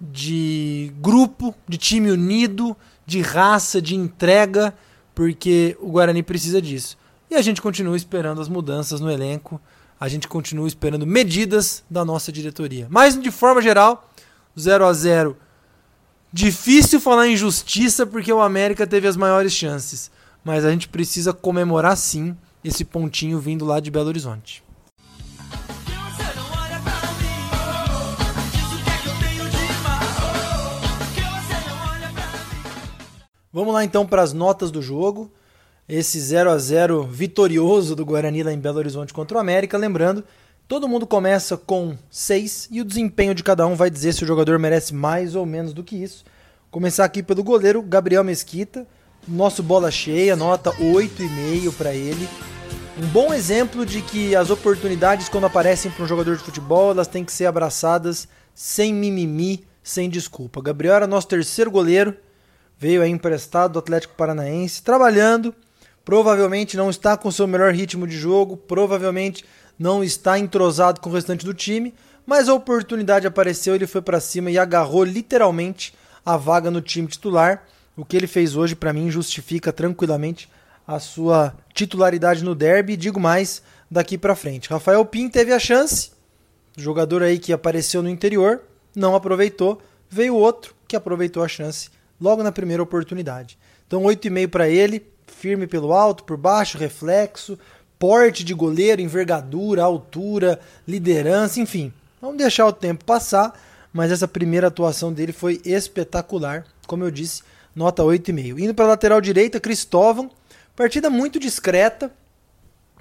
de 0.00 0.92
grupo, 1.00 1.54
de 1.68 1.78
time 1.78 2.10
unido, 2.10 2.76
de 3.06 3.20
raça, 3.20 3.80
de 3.80 3.94
entrega, 3.94 4.74
porque 5.14 5.76
o 5.80 5.92
Guarani 5.92 6.20
precisa 6.20 6.60
disso. 6.60 6.98
E 7.30 7.36
a 7.36 7.42
gente 7.42 7.62
continua 7.62 7.96
esperando 7.96 8.40
as 8.40 8.48
mudanças 8.48 9.00
no 9.00 9.08
elenco, 9.08 9.60
a 10.00 10.08
gente 10.08 10.26
continua 10.26 10.66
esperando 10.66 11.06
medidas 11.06 11.84
da 11.88 12.04
nossa 12.04 12.32
diretoria. 12.32 12.88
Mas 12.90 13.16
de 13.20 13.30
forma 13.30 13.62
geral, 13.62 14.10
0 14.58 14.84
a 14.84 14.92
0 14.92 15.36
Difícil 16.32 17.00
falar 17.00 17.28
em 17.28 17.36
justiça 17.36 18.04
porque 18.04 18.32
o 18.32 18.40
América 18.40 18.86
teve 18.86 19.06
as 19.06 19.16
maiores 19.16 19.52
chances 19.52 20.10
mas 20.48 20.64
a 20.64 20.70
gente 20.70 20.88
precisa 20.88 21.34
comemorar 21.34 21.94
sim 21.94 22.34
esse 22.64 22.82
pontinho 22.82 23.38
vindo 23.38 23.66
lá 23.66 23.80
de 23.80 23.90
Belo 23.90 24.08
Horizonte. 24.08 24.64
Vamos 33.52 33.74
lá 33.74 33.84
então 33.84 34.06
para 34.06 34.22
as 34.22 34.32
notas 34.32 34.70
do 34.70 34.80
jogo. 34.80 35.30
Esse 35.86 36.18
0 36.18 36.48
a 36.48 36.56
0 36.56 37.02
vitorioso 37.02 37.94
do 37.94 38.06
Guarani 38.06 38.42
lá 38.42 38.50
em 38.50 38.58
Belo 38.58 38.78
Horizonte 38.78 39.12
contra 39.12 39.36
o 39.36 39.40
América. 39.40 39.76
Lembrando, 39.76 40.24
todo 40.66 40.88
mundo 40.88 41.06
começa 41.06 41.58
com 41.58 41.94
6 42.08 42.68
e 42.70 42.80
o 42.80 42.86
desempenho 42.86 43.34
de 43.34 43.42
cada 43.42 43.66
um 43.66 43.74
vai 43.74 43.90
dizer 43.90 44.14
se 44.14 44.24
o 44.24 44.26
jogador 44.26 44.58
merece 44.58 44.94
mais 44.94 45.34
ou 45.34 45.44
menos 45.44 45.74
do 45.74 45.84
que 45.84 46.02
isso. 46.02 46.24
Começar 46.70 47.04
aqui 47.04 47.22
pelo 47.22 47.44
goleiro 47.44 47.82
Gabriel 47.82 48.24
Mesquita 48.24 48.86
nosso 49.28 49.62
bola 49.62 49.90
cheia, 49.90 50.34
nota 50.34 50.72
8,5 50.72 51.72
para 51.74 51.94
ele. 51.94 52.28
Um 53.00 53.06
bom 53.08 53.32
exemplo 53.32 53.84
de 53.84 54.00
que 54.02 54.34
as 54.34 54.50
oportunidades, 54.50 55.28
quando 55.28 55.44
aparecem 55.44 55.90
para 55.90 56.02
um 56.02 56.08
jogador 56.08 56.36
de 56.36 56.42
futebol, 56.42 56.90
elas 56.90 57.06
têm 57.06 57.24
que 57.24 57.32
ser 57.32 57.46
abraçadas 57.46 58.26
sem 58.54 58.92
mimimi, 58.92 59.64
sem 59.82 60.08
desculpa. 60.08 60.62
Gabriel 60.62 60.94
era 60.94 61.06
nosso 61.06 61.28
terceiro 61.28 61.70
goleiro, 61.70 62.16
veio 62.76 63.02
aí 63.02 63.10
emprestado 63.10 63.74
do 63.74 63.78
Atlético 63.78 64.14
Paranaense, 64.14 64.82
trabalhando, 64.82 65.54
provavelmente 66.04 66.76
não 66.76 66.90
está 66.90 67.16
com 67.16 67.30
seu 67.30 67.46
melhor 67.46 67.72
ritmo 67.72 68.06
de 68.06 68.16
jogo, 68.16 68.56
provavelmente 68.56 69.44
não 69.78 70.02
está 70.02 70.38
entrosado 70.38 71.00
com 71.00 71.10
o 71.10 71.12
restante 71.12 71.44
do 71.44 71.54
time, 71.54 71.94
mas 72.26 72.48
a 72.48 72.54
oportunidade 72.54 73.26
apareceu, 73.26 73.74
ele 73.74 73.86
foi 73.86 74.02
para 74.02 74.20
cima 74.20 74.50
e 74.50 74.58
agarrou 74.58 75.04
literalmente 75.04 75.94
a 76.26 76.36
vaga 76.36 76.70
no 76.70 76.80
time 76.80 77.06
titular. 77.06 77.64
O 77.98 78.04
que 78.04 78.16
ele 78.16 78.28
fez 78.28 78.54
hoje, 78.54 78.76
para 78.76 78.92
mim, 78.92 79.10
justifica 79.10 79.72
tranquilamente 79.72 80.48
a 80.86 81.00
sua 81.00 81.52
titularidade 81.74 82.44
no 82.44 82.54
derby. 82.54 82.96
Digo 82.96 83.18
mais 83.18 83.60
daqui 83.90 84.16
para 84.16 84.36
frente. 84.36 84.70
Rafael 84.70 85.04
Pim 85.04 85.28
teve 85.28 85.52
a 85.52 85.58
chance, 85.58 86.12
jogador 86.76 87.24
aí 87.24 87.40
que 87.40 87.52
apareceu 87.52 88.00
no 88.00 88.08
interior, 88.08 88.62
não 88.94 89.16
aproveitou. 89.16 89.82
Veio 90.08 90.36
outro 90.36 90.76
que 90.86 90.94
aproveitou 90.94 91.42
a 91.42 91.48
chance 91.48 91.90
logo 92.20 92.40
na 92.40 92.52
primeira 92.52 92.80
oportunidade. 92.80 93.58
Então, 93.88 94.04
8,5 94.04 94.48
para 94.48 94.68
ele, 94.68 95.04
firme 95.26 95.66
pelo 95.66 95.92
alto, 95.92 96.22
por 96.22 96.36
baixo, 96.36 96.78
reflexo, 96.78 97.58
porte 97.98 98.44
de 98.44 98.54
goleiro, 98.54 99.02
envergadura, 99.02 99.82
altura, 99.82 100.60
liderança, 100.86 101.58
enfim. 101.58 101.92
Vamos 102.22 102.38
deixar 102.38 102.64
o 102.64 102.72
tempo 102.72 103.04
passar, 103.04 103.60
mas 103.92 104.12
essa 104.12 104.28
primeira 104.28 104.68
atuação 104.68 105.12
dele 105.12 105.32
foi 105.32 105.60
espetacular. 105.64 106.64
Como 106.86 107.02
eu 107.02 107.10
disse, 107.10 107.42
nota 107.78 108.02
8,5. 108.02 108.58
Indo 108.58 108.74
para 108.74 108.86
a 108.86 108.88
lateral 108.88 109.20
direita, 109.20 109.60
Cristóvão, 109.60 110.28
partida 110.74 111.08
muito 111.08 111.38
discreta, 111.38 112.10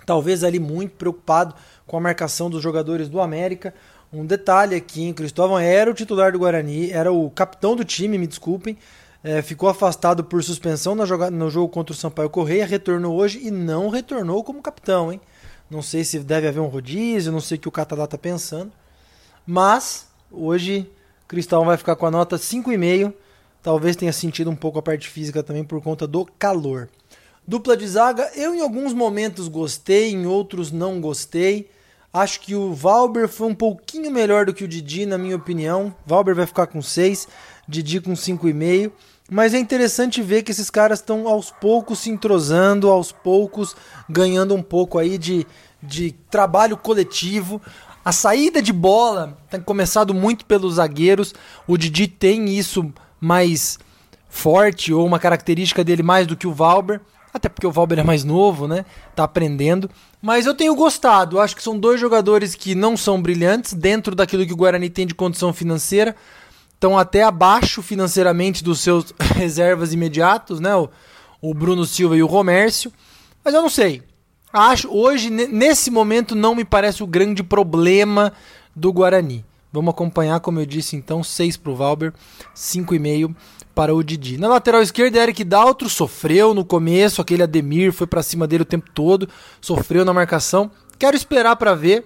talvez 0.05 0.43
ali 0.43 0.59
muito 0.59 0.91
preocupado 0.95 1.55
com 1.87 1.97
a 1.97 1.99
marcação 1.99 2.47
dos 2.47 2.61
jogadores 2.61 3.09
do 3.09 3.19
América. 3.19 3.73
Um 4.13 4.23
detalhe 4.23 4.75
aqui, 4.75 5.11
Cristóvão 5.13 5.57
era 5.57 5.89
o 5.89 5.95
titular 5.95 6.31
do 6.31 6.37
Guarani, 6.37 6.91
era 6.91 7.11
o 7.11 7.27
capitão 7.31 7.75
do 7.75 7.83
time, 7.83 8.19
me 8.19 8.27
desculpem, 8.27 8.77
é, 9.23 9.41
ficou 9.41 9.67
afastado 9.67 10.23
por 10.23 10.43
suspensão 10.43 10.93
no, 10.93 11.07
joga 11.07 11.31
no 11.31 11.49
jogo 11.49 11.69
contra 11.69 11.91
o 11.91 11.97
Sampaio 11.97 12.29
Correia, 12.29 12.63
retornou 12.63 13.17
hoje 13.17 13.39
e 13.43 13.49
não 13.49 13.89
retornou 13.89 14.43
como 14.43 14.61
capitão, 14.61 15.11
hein? 15.11 15.19
Não 15.71 15.81
sei 15.81 16.03
se 16.03 16.19
deve 16.19 16.47
haver 16.47 16.59
um 16.59 16.67
rodízio, 16.67 17.31
não 17.31 17.41
sei 17.41 17.57
o 17.57 17.61
que 17.61 17.67
o 17.67 17.71
Catalá 17.71 18.03
está 18.05 18.17
pensando. 18.17 18.71
Mas 19.45 20.07
hoje 20.31 20.89
Cristóvão 21.27 21.65
vai 21.65 21.77
ficar 21.77 21.95
com 21.95 22.05
a 22.05 22.11
nota 22.11 22.37
5,5 22.37 23.11
Talvez 23.67 23.97
tenha 23.97 24.13
sentido 24.13 24.49
um 24.49 24.55
pouco 24.55 24.79
a 24.79 24.81
parte 24.81 25.09
física 25.09 25.43
também 25.43 25.61
por 25.61 25.81
conta 25.81 26.07
do 26.07 26.25
calor. 26.39 26.87
Dupla 27.45 27.75
de 27.75 27.85
zaga, 27.85 28.31
eu 28.33 28.55
em 28.55 28.61
alguns 28.61 28.93
momentos 28.93 29.49
gostei, 29.49 30.09
em 30.09 30.25
outros 30.25 30.71
não 30.71 31.01
gostei. 31.01 31.69
Acho 32.13 32.39
que 32.39 32.55
o 32.55 32.73
Valber 32.73 33.27
foi 33.27 33.47
um 33.49 33.53
pouquinho 33.53 34.09
melhor 34.09 34.45
do 34.45 34.53
que 34.53 34.63
o 34.63 34.67
Didi, 34.69 35.05
na 35.05 35.17
minha 35.17 35.35
opinião. 35.35 35.93
Valber 36.05 36.33
vai 36.33 36.45
ficar 36.45 36.67
com 36.67 36.81
6. 36.81 37.27
Didi 37.67 37.99
com 37.99 38.13
5,5. 38.13 38.89
Mas 39.29 39.53
é 39.53 39.59
interessante 39.59 40.21
ver 40.21 40.43
que 40.43 40.51
esses 40.53 40.69
caras 40.69 40.99
estão 40.99 41.27
aos 41.27 41.51
poucos 41.51 41.99
se 41.99 42.09
entrosando, 42.09 42.89
aos 42.89 43.11
poucos 43.11 43.75
ganhando 44.09 44.55
um 44.55 44.63
pouco 44.63 44.97
aí 44.97 45.17
de, 45.17 45.45
de 45.83 46.13
trabalho 46.31 46.77
coletivo. 46.77 47.61
A 48.05 48.13
saída 48.13 48.61
de 48.61 48.71
bola 48.71 49.37
tem 49.49 49.59
começado 49.59 50.13
muito 50.13 50.45
pelos 50.45 50.75
zagueiros. 50.75 51.35
O 51.67 51.77
Didi 51.77 52.07
tem 52.07 52.47
isso 52.57 52.93
mais 53.19 53.79
forte 54.29 54.93
ou 54.93 55.05
uma 55.05 55.19
característica 55.19 55.83
dele 55.83 56.03
mais 56.03 56.27
do 56.27 56.35
que 56.35 56.47
o 56.47 56.53
Valber. 56.53 57.01
Até 57.33 57.49
porque 57.49 57.67
o 57.67 57.71
Valber 57.71 57.99
é 57.99 58.03
mais 58.03 58.23
novo, 58.23 58.67
né? 58.67 58.85
Tá 59.15 59.23
aprendendo. 59.23 59.89
Mas 60.21 60.45
eu 60.45 60.53
tenho 60.53 60.75
gostado. 60.75 61.39
Acho 61.39 61.55
que 61.55 61.61
são 61.61 61.77
dois 61.77 61.99
jogadores 61.99 62.55
que 62.55 62.73
não 62.73 62.97
são 62.97 63.21
brilhantes 63.21 63.73
dentro 63.73 64.15
daquilo 64.15 64.45
que 64.45 64.53
o 64.53 64.57
Guarani 64.57 64.89
tem 64.89 65.05
de 65.05 65.13
condição 65.13 65.53
financeira 65.53 66.15
estão 66.77 66.97
até 66.97 67.23
abaixo 67.23 67.81
financeiramente 67.81 68.63
dos 68.63 68.79
seus 68.79 69.13
reservas 69.35 69.93
imediatos, 69.93 70.59
né? 70.59 70.75
O, 70.75 70.89
o 71.41 71.53
Bruno 71.53 71.85
Silva 71.85 72.15
e 72.15 72.23
o 72.23 72.27
Romércio. 72.27 72.93
Mas 73.43 73.53
eu 73.53 73.61
não 73.61 73.69
sei. 73.69 74.03
Acho 74.53 74.89
hoje 74.89 75.29
nesse 75.29 75.91
momento 75.91 76.33
não 76.33 76.55
me 76.55 76.63
parece 76.63 77.03
o 77.03 77.07
grande 77.07 77.43
problema 77.43 78.31
do 78.75 78.93
Guarani. 78.93 79.43
Vamos 79.77 79.93
acompanhar, 79.93 80.39
como 80.39 80.59
eu 80.59 80.65
disse, 80.65 80.95
então, 80.95 81.23
6 81.23 81.55
para 81.57 81.71
o 81.71 81.75
Valber, 81.75 82.11
5,5 82.55 83.35
para 83.75 83.93
o 83.93 84.03
Didi. 84.03 84.35
Na 84.35 84.47
lateral 84.47 84.81
esquerda, 84.81 85.19
Eric 85.19 85.43
Daltro 85.43 85.87
sofreu 85.87 86.51
no 86.51 86.65
começo, 86.65 87.21
aquele 87.21 87.43
Ademir 87.43 87.93
foi 87.93 88.07
para 88.07 88.23
cima 88.23 88.47
dele 88.47 88.63
o 88.63 88.65
tempo 88.65 88.89
todo, 88.91 89.29
sofreu 89.61 90.03
na 90.03 90.11
marcação. 90.11 90.71
Quero 90.97 91.15
esperar 91.15 91.55
para 91.57 91.75
ver, 91.75 92.05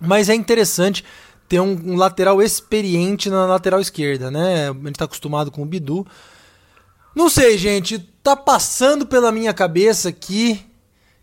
mas 0.00 0.28
é 0.28 0.34
interessante 0.34 1.04
ter 1.48 1.60
um, 1.60 1.80
um, 1.92 1.94
lateral 1.94 2.42
experiente 2.42 3.30
na 3.30 3.46
lateral 3.46 3.78
esquerda, 3.78 4.28
né? 4.28 4.70
A 4.70 4.72
gente 4.72 4.94
tá 4.96 5.04
acostumado 5.04 5.52
com 5.52 5.62
o 5.62 5.66
Bidu. 5.66 6.04
Não 7.14 7.28
sei, 7.28 7.56
gente, 7.56 8.00
tá 8.20 8.34
passando 8.34 9.06
pela 9.06 9.30
minha 9.30 9.54
cabeça 9.54 10.08
aqui 10.08 10.60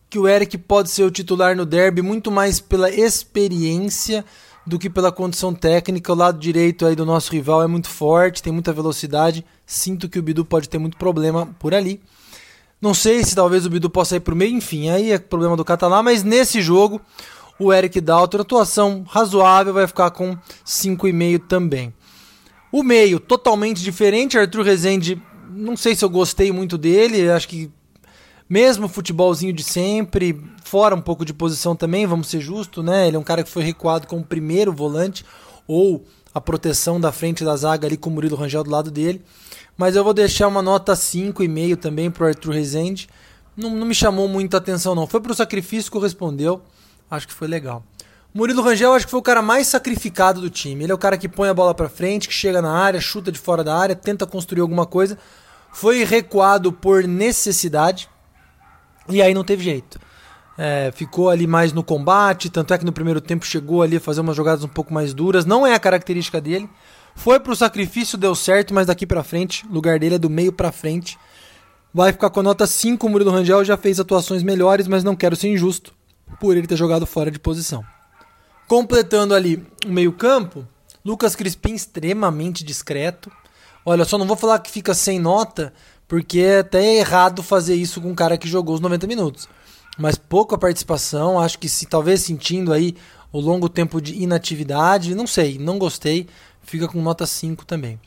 que 0.09 0.17
o 0.17 0.29
Eric 0.29 0.57
pode 0.59 0.89
ser 0.89 1.03
o 1.03 1.11
titular 1.11 1.57
no 1.57 1.65
derby 1.65 2.01
muito 2.01 2.31
mais 2.31 2.61
pela 2.61 2.89
experiência 2.89 4.23
do 4.67 4.77
que 4.77 4.89
pela 4.89 5.11
condição 5.11 5.53
técnica. 5.53 6.11
O 6.11 6.15
lado 6.15 6.37
direito 6.37 6.85
aí 6.85 6.95
do 6.95 7.05
nosso 7.05 7.31
rival 7.31 7.63
é 7.63 7.67
muito 7.67 7.89
forte, 7.89 8.43
tem 8.43 8.51
muita 8.51 8.73
velocidade. 8.73 9.45
Sinto 9.65 10.09
que 10.09 10.19
o 10.19 10.21
Bidu 10.21 10.43
pode 10.43 10.67
ter 10.67 10.77
muito 10.77 10.97
problema 10.97 11.47
por 11.57 11.73
ali. 11.73 12.01
Não 12.81 12.93
sei 12.93 13.23
se 13.23 13.33
talvez 13.33 13.65
o 13.65 13.69
Bidu 13.69 13.89
possa 13.89 14.17
ir 14.17 14.19
pro 14.19 14.35
meio, 14.35 14.55
enfim, 14.55 14.89
aí 14.89 15.11
é 15.11 15.17
problema 15.17 15.57
do 15.57 15.65
Catalá, 15.65 16.03
mas 16.03 16.21
nesse 16.21 16.61
jogo 16.61 17.01
o 17.57 17.73
Eric 17.73 17.99
Dalton, 17.99 18.39
atuação 18.39 19.03
razoável, 19.07 19.73
vai 19.73 19.87
ficar 19.87 20.11
com 20.11 20.37
5,5 20.63 21.47
também. 21.47 21.91
O 22.71 22.83
meio, 22.83 23.19
totalmente 23.19 23.81
diferente. 23.81 24.37
Arthur 24.37 24.63
Rezende, 24.63 25.19
não 25.49 25.75
sei 25.75 25.95
se 25.95 26.05
eu 26.05 26.09
gostei 26.09 26.51
muito 26.51 26.77
dele. 26.77 27.31
Acho 27.31 27.47
que 27.47 27.71
mesmo 28.49 28.87
futebolzinho 28.87 29.53
de 29.53 29.63
sempre, 29.63 30.41
fora 30.63 30.95
um 30.95 31.01
pouco 31.01 31.25
de 31.25 31.33
posição 31.33 31.75
também, 31.75 32.05
vamos 32.05 32.27
ser 32.27 32.39
justos, 32.39 32.83
né? 32.83 33.07
Ele 33.07 33.17
é 33.17 33.19
um 33.19 33.23
cara 33.23 33.43
que 33.43 33.49
foi 33.49 33.63
recuado 33.63 34.07
como 34.07 34.23
primeiro 34.23 34.71
volante, 34.71 35.25
ou 35.67 36.05
a 36.33 36.39
proteção 36.39 36.99
da 36.99 37.11
frente 37.11 37.43
da 37.43 37.55
zaga 37.55 37.87
ali 37.87 37.97
com 37.97 38.09
o 38.09 38.13
Murilo 38.13 38.35
Rangel 38.35 38.63
do 38.63 38.69
lado 38.69 38.91
dele. 38.91 39.21
Mas 39.75 39.95
eu 39.95 40.03
vou 40.03 40.13
deixar 40.13 40.47
uma 40.47 40.61
nota 40.61 40.93
5,5 40.93 41.77
também 41.77 42.09
para 42.09 42.23
o 42.23 42.27
Arthur 42.27 42.53
Rezende. 42.53 43.09
Não, 43.55 43.69
não 43.71 43.85
me 43.85 43.93
chamou 43.93 44.27
muita 44.27 44.57
atenção, 44.57 44.95
não. 44.95 45.07
Foi 45.07 45.19
para 45.19 45.31
o 45.31 45.35
sacrifício, 45.35 45.91
correspondeu. 45.91 46.61
Acho 47.09 47.27
que 47.27 47.33
foi 47.33 47.47
legal. 47.47 47.83
Murilo 48.33 48.61
Rangel 48.61 48.93
acho 48.93 49.05
que 49.05 49.11
foi 49.11 49.19
o 49.19 49.23
cara 49.23 49.41
mais 49.41 49.67
sacrificado 49.67 50.39
do 50.39 50.49
time. 50.49 50.83
Ele 50.83 50.91
é 50.91 50.95
o 50.95 50.97
cara 50.97 51.17
que 51.17 51.27
põe 51.27 51.49
a 51.49 51.53
bola 51.53 51.73
para 51.73 51.89
frente, 51.89 52.27
que 52.27 52.33
chega 52.33 52.61
na 52.61 52.71
área, 52.71 52.99
chuta 53.01 53.31
de 53.31 53.39
fora 53.39 53.63
da 53.63 53.75
área, 53.75 53.95
tenta 53.95 54.27
construir 54.27 54.61
alguma 54.61 54.85
coisa. 54.85 55.17
Foi 55.71 56.03
recuado 56.03 56.71
por 56.71 57.03
necessidade 57.03 58.09
e 59.09 59.21
aí 59.21 59.33
não 59.33 59.43
teve 59.43 59.63
jeito. 59.63 59.99
É, 60.57 60.91
ficou 60.93 61.29
ali 61.29 61.45
mais 61.45 61.71
no 61.71 61.83
combate, 61.83 62.49
tanto 62.49 62.73
é 62.73 62.77
que 62.77 62.85
no 62.85 62.91
primeiro 62.91 63.21
tempo 63.21 63.45
chegou 63.45 63.83
ali 63.83 63.97
a 63.97 63.99
fazer 63.99 64.21
umas 64.21 64.35
jogadas 64.35 64.63
um 64.63 64.67
pouco 64.67 64.93
mais 64.93 65.13
duras. 65.13 65.45
Não 65.45 65.65
é 65.67 65.73
a 65.73 65.79
característica 65.79 66.41
dele. 66.41 66.69
Foi 67.15 67.39
pro 67.39 67.55
sacrifício, 67.55 68.17
deu 68.17 68.33
certo, 68.35 68.73
mas 68.73 68.87
daqui 68.87 69.05
para 69.05 69.23
frente, 69.23 69.65
o 69.67 69.73
lugar 69.73 69.99
dele 69.99 70.15
é 70.15 70.19
do 70.19 70.29
meio 70.29 70.51
para 70.51 70.71
frente. 70.71 71.17
Vai 71.93 72.11
ficar 72.11 72.29
com 72.29 72.39
a 72.39 72.43
nota 72.43 72.67
5. 72.67 73.05
O 73.05 73.09
Murilo 73.09 73.31
Rangel 73.31 73.63
já 73.63 73.77
fez 73.77 73.99
atuações 73.99 74.43
melhores, 74.43 74.87
mas 74.87 75.03
não 75.03 75.15
quero 75.15 75.35
ser 75.35 75.47
injusto 75.47 75.93
por 76.39 76.55
ele 76.55 76.67
ter 76.67 76.75
jogado 76.75 77.05
fora 77.05 77.31
de 77.31 77.39
posição. 77.39 77.83
Completando 78.67 79.33
ali 79.33 79.65
o 79.85 79.89
meio-campo, 79.89 80.67
Lucas 81.03 81.35
Crispim 81.35 81.73
extremamente 81.73 82.63
discreto. 82.63 83.31
Olha, 83.85 84.03
só 84.05 84.17
não 84.17 84.27
vou 84.27 84.35
falar 84.35 84.59
que 84.59 84.69
fica 84.69 84.93
sem 84.93 85.19
nota, 85.19 85.73
porque 86.07 86.39
é 86.39 86.59
até 86.59 86.95
errado 86.95 87.43
fazer 87.43 87.75
isso 87.75 88.01
com 88.01 88.09
um 88.09 88.15
cara 88.15 88.37
que 88.37 88.47
jogou 88.47 88.75
os 88.75 88.81
90 88.81 89.05
minutos. 89.07 89.49
Mas 89.97 90.15
pouca 90.15 90.57
participação, 90.57 91.39
acho 91.39 91.57
que 91.57 91.67
se 91.67 91.85
talvez 91.85 92.21
sentindo 92.21 92.71
aí 92.71 92.95
o 93.31 93.39
longo 93.39 93.67
tempo 93.67 93.99
de 93.99 94.21
inatividade, 94.21 95.15
não 95.15 95.27
sei, 95.27 95.57
não 95.57 95.77
gostei, 95.77 96.27
fica 96.61 96.87
com 96.87 97.01
nota 97.01 97.25
5 97.25 97.65
também. 97.65 97.99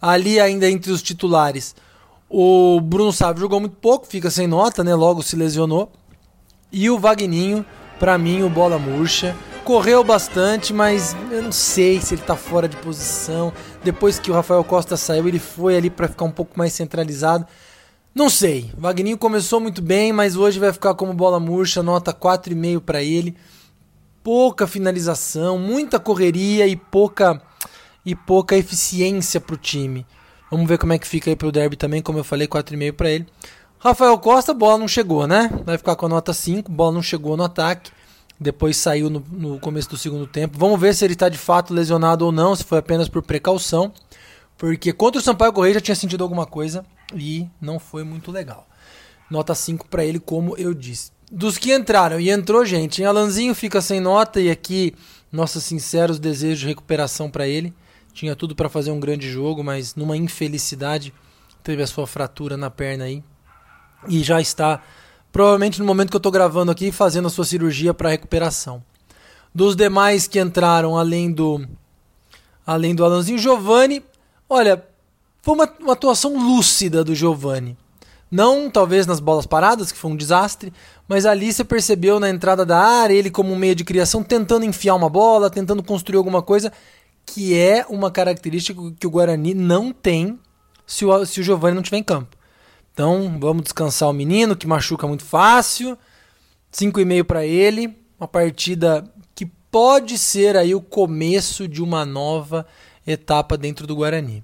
Ali 0.00 0.40
ainda 0.40 0.68
entre 0.68 0.90
os 0.90 1.02
titulares, 1.02 1.74
o 2.28 2.80
Bruno 2.80 3.12
Sávio 3.12 3.40
jogou 3.40 3.60
muito 3.60 3.76
pouco, 3.76 4.06
fica 4.06 4.30
sem 4.30 4.46
nota, 4.46 4.82
né? 4.82 4.94
Logo 4.94 5.22
se 5.22 5.36
lesionou. 5.36 5.92
E 6.72 6.90
o 6.90 6.98
Vagninho, 6.98 7.64
para 7.98 8.18
mim, 8.18 8.42
o 8.42 8.50
bola 8.50 8.78
murcha. 8.78 9.36
Correu 9.66 10.04
bastante, 10.04 10.72
mas 10.72 11.16
eu 11.28 11.42
não 11.42 11.50
sei 11.50 12.00
se 12.00 12.14
ele 12.14 12.22
tá 12.22 12.36
fora 12.36 12.68
de 12.68 12.76
posição. 12.76 13.52
Depois 13.82 14.16
que 14.16 14.30
o 14.30 14.34
Rafael 14.34 14.62
Costa 14.62 14.96
saiu, 14.96 15.26
ele 15.26 15.40
foi 15.40 15.76
ali 15.76 15.90
para 15.90 16.06
ficar 16.06 16.24
um 16.24 16.30
pouco 16.30 16.56
mais 16.56 16.72
centralizado. 16.72 17.44
Não 18.14 18.30
sei. 18.30 18.70
Vagninho 18.78 19.18
começou 19.18 19.58
muito 19.58 19.82
bem, 19.82 20.12
mas 20.12 20.36
hoje 20.36 20.60
vai 20.60 20.72
ficar 20.72 20.94
como 20.94 21.12
bola 21.12 21.40
murcha, 21.40 21.82
nota 21.82 22.12
4,5 22.12 22.80
para 22.80 23.02
ele. 23.02 23.36
Pouca 24.22 24.68
finalização, 24.68 25.58
muita 25.58 25.98
correria 25.98 26.68
e 26.68 26.76
pouca 26.76 27.42
e 28.04 28.14
pouca 28.14 28.56
eficiência 28.56 29.40
pro 29.40 29.56
time. 29.56 30.06
Vamos 30.48 30.68
ver 30.68 30.78
como 30.78 30.92
é 30.92 30.98
que 30.98 31.08
fica 31.08 31.28
aí 31.28 31.34
pro 31.34 31.50
derby 31.50 31.74
também, 31.74 32.00
como 32.00 32.20
eu 32.20 32.24
falei, 32.24 32.46
4,5 32.46 32.92
para 32.92 33.10
ele. 33.10 33.26
Rafael 33.80 34.16
Costa, 34.18 34.54
bola 34.54 34.78
não 34.78 34.86
chegou, 34.86 35.26
né? 35.26 35.50
Vai 35.64 35.76
ficar 35.76 35.96
com 35.96 36.06
a 36.06 36.08
nota 36.08 36.32
5, 36.32 36.70
bola 36.70 36.92
não 36.92 37.02
chegou 37.02 37.36
no 37.36 37.42
ataque. 37.42 37.95
Depois 38.38 38.76
saiu 38.76 39.08
no, 39.08 39.24
no 39.30 39.58
começo 39.58 39.88
do 39.90 39.96
segundo 39.96 40.26
tempo. 40.26 40.58
Vamos 40.58 40.78
ver 40.80 40.94
se 40.94 41.04
ele 41.04 41.14
está 41.14 41.28
de 41.28 41.38
fato 41.38 41.72
lesionado 41.72 42.24
ou 42.24 42.32
não, 42.32 42.54
se 42.54 42.64
foi 42.64 42.78
apenas 42.78 43.08
por 43.08 43.22
precaução. 43.22 43.92
Porque 44.58 44.92
contra 44.92 45.20
o 45.20 45.24
Sampaio 45.24 45.52
Correia 45.52 45.74
já 45.74 45.80
tinha 45.80 45.94
sentido 45.94 46.22
alguma 46.22 46.46
coisa 46.46 46.84
e 47.14 47.46
não 47.60 47.78
foi 47.78 48.04
muito 48.04 48.30
legal. 48.30 48.66
Nota 49.30 49.54
5 49.54 49.88
para 49.88 50.04
ele, 50.04 50.18
como 50.18 50.56
eu 50.56 50.72
disse. 50.72 51.10
Dos 51.30 51.58
que 51.58 51.74
entraram, 51.74 52.20
e 52.20 52.30
entrou 52.30 52.64
gente, 52.64 53.02
em 53.02 53.04
Alanzinho 53.04 53.54
fica 53.54 53.80
sem 53.80 53.98
nota 53.98 54.40
e 54.40 54.48
aqui 54.48 54.94
nossos 55.32 55.64
sinceros 55.64 56.20
desejos 56.20 56.60
de 56.60 56.66
recuperação 56.66 57.28
para 57.28 57.48
ele. 57.48 57.74
Tinha 58.12 58.36
tudo 58.36 58.54
para 58.54 58.68
fazer 58.68 58.92
um 58.92 59.00
grande 59.00 59.28
jogo, 59.30 59.62
mas 59.64 59.94
numa 59.94 60.16
infelicidade 60.16 61.12
teve 61.62 61.82
a 61.82 61.86
sua 61.86 62.06
fratura 62.06 62.56
na 62.56 62.70
perna 62.70 63.04
aí 63.04 63.22
e 64.08 64.22
já 64.22 64.40
está, 64.40 64.82
provavelmente 65.36 65.78
no 65.78 65.84
momento 65.84 66.08
que 66.08 66.16
eu 66.16 66.18
estou 66.18 66.32
gravando 66.32 66.72
aqui, 66.72 66.90
fazendo 66.90 67.26
a 67.26 67.30
sua 67.30 67.44
cirurgia 67.44 67.92
para 67.92 68.08
recuperação. 68.08 68.82
Dos 69.54 69.76
demais 69.76 70.26
que 70.26 70.40
entraram, 70.40 70.96
além 70.96 71.30
do 71.30 71.60
além 72.66 72.94
do 72.94 73.04
Alanzinho, 73.04 73.38
Giovanni, 73.38 74.02
olha, 74.48 74.82
foi 75.42 75.54
uma, 75.54 75.70
uma 75.78 75.92
atuação 75.92 76.38
lúcida 76.38 77.04
do 77.04 77.14
Giovanni. 77.14 77.76
Não 78.30 78.70
talvez 78.70 79.06
nas 79.06 79.20
bolas 79.20 79.44
paradas, 79.44 79.92
que 79.92 79.98
foi 79.98 80.10
um 80.10 80.16
desastre, 80.16 80.72
mas 81.06 81.26
ali 81.26 81.52
você 81.52 81.62
percebeu 81.62 82.18
na 82.18 82.30
entrada 82.30 82.64
da 82.64 82.78
área, 82.78 83.12
ele 83.12 83.30
como 83.30 83.52
um 83.52 83.56
meio 83.56 83.74
de 83.74 83.84
criação, 83.84 84.22
tentando 84.22 84.64
enfiar 84.64 84.94
uma 84.94 85.10
bola, 85.10 85.50
tentando 85.50 85.82
construir 85.82 86.16
alguma 86.16 86.40
coisa, 86.40 86.72
que 87.26 87.54
é 87.54 87.84
uma 87.90 88.10
característica 88.10 88.80
que 88.98 89.06
o 89.06 89.10
Guarani 89.10 89.52
não 89.52 89.92
tem 89.92 90.40
se 90.86 91.04
o, 91.04 91.26
se 91.26 91.40
o 91.40 91.44
Giovanni 91.44 91.74
não 91.74 91.82
estiver 91.82 91.98
em 91.98 92.02
campo. 92.02 92.35
Então 92.96 93.36
vamos 93.38 93.64
descansar 93.64 94.08
o 94.08 94.12
menino 94.14 94.56
que 94.56 94.66
machuca 94.66 95.06
muito 95.06 95.22
fácil. 95.22 95.98
5,5 96.72 97.24
para 97.24 97.44
ele. 97.44 97.94
Uma 98.18 98.26
partida 98.26 99.04
que 99.34 99.44
pode 99.44 100.16
ser 100.16 100.56
aí 100.56 100.74
o 100.74 100.80
começo 100.80 101.68
de 101.68 101.82
uma 101.82 102.06
nova 102.06 102.66
etapa 103.06 103.58
dentro 103.58 103.86
do 103.86 103.94
Guarani. 103.94 104.42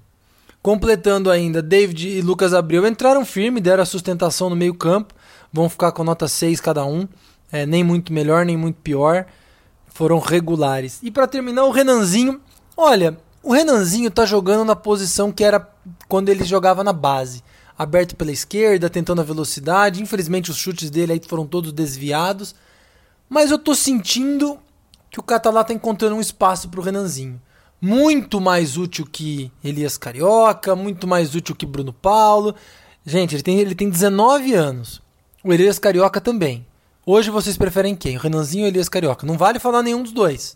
Completando 0.61 1.31
ainda, 1.31 1.63
David 1.63 2.07
e 2.07 2.21
Lucas 2.21 2.53
Abreu 2.53 2.85
entraram 2.85 3.25
firme, 3.25 3.59
deram 3.59 3.81
a 3.81 3.87
sustentação 3.87 4.51
no 4.51 4.55
meio-campo. 4.55 5.15
Vão 5.51 5.67
ficar 5.67 5.91
com 5.91 6.03
nota 6.03 6.27
6 6.27 6.61
cada 6.61 6.85
um. 6.85 7.07
É, 7.51 7.65
nem 7.65 7.83
muito 7.83 8.13
melhor, 8.13 8.45
nem 8.45 8.55
muito 8.55 8.79
pior. 8.83 9.25
Foram 9.87 10.19
regulares. 10.19 10.99
E 11.01 11.09
para 11.09 11.25
terminar, 11.25 11.65
o 11.65 11.71
Renanzinho. 11.71 12.39
Olha, 12.77 13.17
o 13.41 13.51
Renanzinho 13.51 14.11
tá 14.11 14.27
jogando 14.27 14.63
na 14.63 14.75
posição 14.75 15.31
que 15.31 15.43
era 15.43 15.67
quando 16.07 16.29
ele 16.29 16.43
jogava 16.43 16.83
na 16.83 16.93
base 16.93 17.43
aberto 17.77 18.15
pela 18.15 18.31
esquerda, 18.31 18.89
tentando 18.89 19.21
a 19.21 19.23
velocidade. 19.23 20.01
Infelizmente 20.01 20.51
os 20.51 20.57
chutes 20.57 20.89
dele 20.89 21.13
aí 21.13 21.21
foram 21.27 21.45
todos 21.45 21.71
desviados. 21.71 22.55
Mas 23.29 23.51
eu 23.51 23.57
tô 23.57 23.73
sentindo 23.73 24.59
que 25.09 25.19
o 25.19 25.23
Catalá 25.23 25.63
tá 25.63 25.73
encontrando 25.73 26.15
um 26.15 26.21
espaço 26.21 26.69
pro 26.69 26.81
Renanzinho. 26.81 27.41
muito 27.81 28.39
mais 28.39 28.77
útil 28.77 29.05
que 29.05 29.51
Elias 29.61 29.97
Carioca, 29.97 30.73
muito 30.73 31.05
mais 31.05 31.35
útil 31.35 31.53
que 31.53 31.65
Bruno 31.65 31.91
Paulo. 31.91 32.55
Gente, 33.05 33.35
ele 33.35 33.43
tem, 33.43 33.59
ele 33.59 33.75
tem 33.75 33.89
19 33.89 34.53
anos. 34.53 35.01
O 35.43 35.51
Elias 35.51 35.77
Carioca 35.77 36.21
também. 36.21 36.65
Hoje 37.05 37.29
vocês 37.29 37.57
preferem 37.57 37.95
quem? 37.95 38.15
O 38.15 38.19
Renanzinho 38.19 38.63
ou 38.63 38.69
Elias 38.69 38.87
Carioca? 38.87 39.27
Não 39.27 39.37
vale 39.37 39.59
falar 39.59 39.83
nenhum 39.83 40.01
dos 40.01 40.13
dois. 40.13 40.55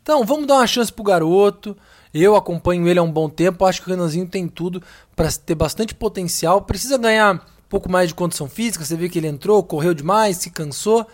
Então, 0.00 0.24
vamos 0.24 0.46
dar 0.46 0.58
uma 0.58 0.66
chance 0.66 0.92
pro 0.92 1.02
garoto. 1.02 1.76
Eu 2.12 2.34
acompanho 2.36 2.88
ele 2.88 2.98
há 2.98 3.02
um 3.02 3.10
bom 3.10 3.28
tempo. 3.28 3.64
Acho 3.64 3.82
que 3.82 3.88
o 3.88 3.90
Renanzinho 3.90 4.26
tem 4.26 4.48
tudo 4.48 4.82
para 5.14 5.30
ter 5.32 5.54
bastante 5.54 5.94
potencial. 5.94 6.62
Precisa 6.62 6.98
ganhar 6.98 7.34
um 7.36 7.40
pouco 7.68 7.90
mais 7.90 8.08
de 8.08 8.14
condição 8.14 8.48
física. 8.48 8.84
Você 8.84 8.96
vê 8.96 9.08
que 9.08 9.18
ele 9.18 9.28
entrou, 9.28 9.62
correu 9.62 9.94
demais, 9.94 10.38
se 10.38 10.50
cansou. 10.50 11.06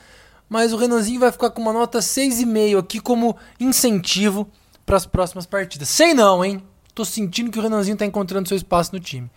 Mas 0.48 0.72
o 0.72 0.76
Renanzinho 0.76 1.20
vai 1.20 1.32
ficar 1.32 1.50
com 1.50 1.60
uma 1.60 1.72
nota 1.72 1.98
6,5 1.98 2.78
aqui 2.78 3.00
como 3.00 3.36
incentivo 3.58 4.48
para 4.84 4.96
as 4.96 5.04
próximas 5.04 5.44
partidas. 5.44 5.88
Sei 5.88 6.14
não, 6.14 6.44
hein? 6.44 6.62
Tô 6.94 7.04
sentindo 7.04 7.50
que 7.50 7.58
o 7.58 7.62
Renanzinho 7.62 7.94
está 7.94 8.06
encontrando 8.06 8.48
seu 8.48 8.56
espaço 8.56 8.92
no 8.94 9.00
time. 9.00 9.30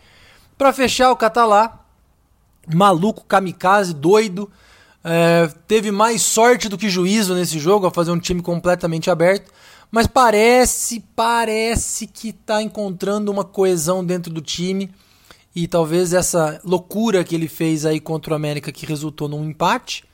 Para 0.57 0.71
fechar, 0.71 1.11
o 1.11 1.15
Catalá, 1.15 1.79
maluco, 2.73 3.25
kamikaze, 3.25 3.93
doido, 3.93 4.49
é, 5.03 5.49
teve 5.67 5.91
mais 5.91 6.21
sorte 6.21 6.69
do 6.69 6.77
que 6.77 6.89
juízo 6.89 7.33
nesse 7.33 7.57
jogo 7.57 7.85
ao 7.85 7.91
fazer 7.91 8.11
um 8.11 8.19
time 8.19 8.41
completamente 8.41 9.09
aberto. 9.09 9.51
Mas 9.91 10.05
parece, 10.05 11.03
parece 11.15 12.05
que 12.05 12.29
está 12.29 12.61
encontrando 12.61 13.31
uma 13.31 13.43
coesão 13.43 14.05
dentro 14.05 14.31
do 14.31 14.41
time. 14.41 14.91
E 15.55 15.67
talvez 15.67 16.13
essa 16.13 16.61
loucura 16.63 17.23
que 17.23 17.33
ele 17.33 17.47
fez 17.47 17.85
aí 17.85 17.99
contra 17.99 18.33
o 18.33 18.35
América, 18.35 18.71
que 18.71 18.85
resultou 18.85 19.27
num 19.27 19.49
empate, 19.49 20.05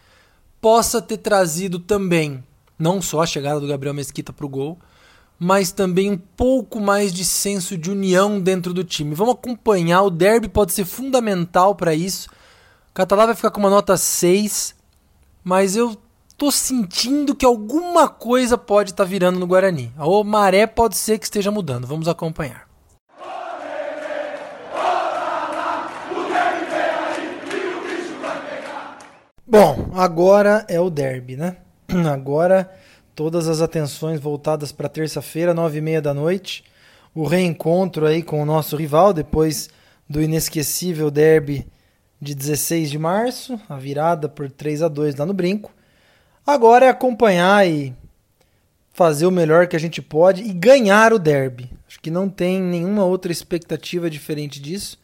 possa 0.61 1.01
ter 1.01 1.17
trazido 1.17 1.77
também, 1.77 2.43
não 2.79 3.01
só 3.01 3.21
a 3.21 3.27
chegada 3.27 3.59
do 3.59 3.67
Gabriel 3.67 3.93
Mesquita 3.93 4.31
para 4.31 4.45
o 4.45 4.49
gol, 4.49 4.79
mas 5.38 5.71
também 5.71 6.09
um 6.09 6.17
pouco 6.17 6.79
mais 6.79 7.13
de 7.13 7.25
senso 7.25 7.77
de 7.77 7.91
união 7.91 8.39
dentro 8.39 8.73
do 8.73 8.83
time. 8.83 9.13
Vamos 9.13 9.35
acompanhar, 9.35 10.03
o 10.03 10.09
derby 10.09 10.47
pode 10.47 10.71
ser 10.71 10.85
fundamental 10.85 11.75
para 11.75 11.93
isso. 11.93 12.29
O 12.89 12.93
Catalá 12.93 13.25
vai 13.25 13.35
ficar 13.35 13.51
com 13.51 13.59
uma 13.59 13.69
nota 13.69 13.97
6, 13.97 14.73
mas 15.43 15.75
eu 15.75 15.97
tô 16.38 16.52
sentindo 16.52 17.36
que 17.36 17.45
alguma 17.45 18.08
coisa 18.08 18.58
pode 18.58 18.91
estar 18.91 19.04
tá 19.04 19.10
virando 19.10 19.39
no 19.39 19.48
Guarani. 19.48 19.93
A 19.98 20.24
maré 20.24 20.67
pode 20.67 20.98
ser 20.98 21.17
que 21.17 21.26
esteja 21.26 21.52
mudando. 21.52 21.88
Vamos 21.88 22.08
acompanhar. 22.08 22.67
Bom, 29.48 29.91
agora 29.93 30.65
é 30.67 30.80
o 30.82 30.89
derby, 30.89 31.38
né? 31.38 31.58
Agora 32.12 32.69
todas 33.13 33.48
as 33.48 33.62
atenções 33.62 34.19
voltadas 34.19 34.71
para 34.71 34.89
terça-feira, 34.89 35.54
nove 35.54 35.78
e 35.78 35.82
meia 35.82 36.02
da 36.02 36.13
noite. 36.13 36.63
O 37.13 37.26
reencontro 37.26 38.06
aí 38.06 38.24
com 38.24 38.41
o 38.41 38.45
nosso 38.45 38.76
rival 38.76 39.13
depois 39.13 39.69
do 40.10 40.21
inesquecível 40.21 41.10
derby 41.10 41.65
de 42.19 42.34
16 42.34 42.89
de 42.89 42.98
março, 42.98 43.60
a 43.69 43.78
virada 43.78 44.28
por 44.28 44.50
3 44.50 44.82
a 44.82 44.88
2 44.88 45.15
lá 45.15 45.26
no 45.26 45.34
Brinco. 45.34 45.71
Agora 46.45 46.86
é 46.86 46.89
acompanhar 46.89 47.67
e 47.67 47.93
fazer 48.93 49.25
o 49.25 49.31
melhor 49.31 49.67
que 49.67 49.75
a 49.75 49.79
gente 49.79 50.01
pode 50.01 50.43
e 50.43 50.53
ganhar 50.53 51.13
o 51.13 51.19
derby. 51.19 51.69
Acho 51.88 51.99
que 51.99 52.12
não 52.12 52.29
tem 52.29 52.62
nenhuma 52.62 53.03
outra 53.03 53.31
expectativa 53.31 54.10
diferente 54.10 54.62
disso. 54.62 54.97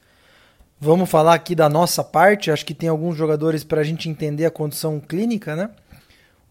Vamos 0.80 1.10
falar 1.10 1.34
aqui 1.34 1.56
da 1.56 1.70
nossa 1.70 2.04
parte. 2.04 2.52
Acho 2.52 2.66
que 2.66 2.74
tem 2.74 2.90
alguns 2.90 3.16
jogadores 3.16 3.64
para 3.64 3.82
a 3.82 3.84
gente 3.84 4.10
entender 4.10 4.46
a 4.46 4.52
condição 4.52 5.00
clínica, 5.00 5.56
né? 5.56 5.70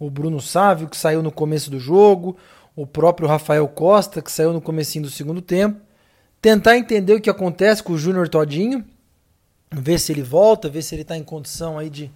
o 0.01 0.09
Bruno 0.09 0.41
Sávio, 0.41 0.89
que 0.89 0.97
saiu 0.97 1.23
no 1.23 1.31
começo 1.31 1.71
do 1.71 1.79
jogo, 1.79 2.39
o 2.75 2.87
próprio 2.87 3.29
Rafael 3.29 3.69
Costa, 3.69 4.23
que 4.23 4.33
saiu 4.33 4.51
no 4.51 4.61
comecinho 4.61 5.05
do 5.05 5.11
segundo 5.11 5.43
tempo. 5.43 5.79
Tentar 6.41 6.79
entender 6.79 7.13
o 7.13 7.21
que 7.21 7.29
acontece 7.29 7.83
com 7.83 7.93
o 7.93 7.99
Júnior 7.99 8.27
Todinho, 8.27 8.83
ver 9.71 10.01
se 10.01 10.11
ele 10.11 10.23
volta, 10.23 10.71
ver 10.71 10.81
se 10.81 10.95
ele 10.95 11.03
está 11.03 11.19
em 11.19 11.23
condição 11.23 11.79
aí 11.79 11.91
de, 11.91 12.11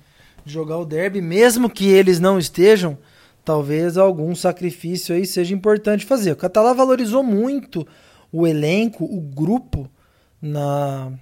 de 0.45 0.53
jogar 0.53 0.79
o 0.79 0.85
derby, 0.85 1.21
mesmo 1.21 1.71
que 1.71 1.89
eles 1.89 2.21
não 2.21 2.39
estejam, 2.39 2.99
talvez 3.45 3.97
algum 3.97 4.35
sacrifício 4.35 5.15
aí 5.15 5.27
seja 5.27 5.55
importante 5.55 6.05
fazer. 6.05 6.33
O 6.33 6.37
Catalá 6.37 6.73
valorizou 6.73 7.23
muito 7.23 7.87
o 8.33 8.47
elenco, 8.47 9.05
o 9.05 9.21
grupo 9.21 9.89
na, 10.41 11.13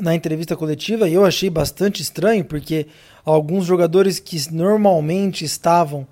na 0.00 0.14
entrevista 0.14 0.56
coletiva 0.56 1.08
e 1.08 1.14
eu 1.14 1.24
achei 1.24 1.48
bastante 1.48 2.02
estranho 2.02 2.44
porque 2.44 2.86
alguns 3.24 3.64
jogadores 3.64 4.18
que 4.18 4.36
normalmente 4.52 5.44
estavam 5.44 6.06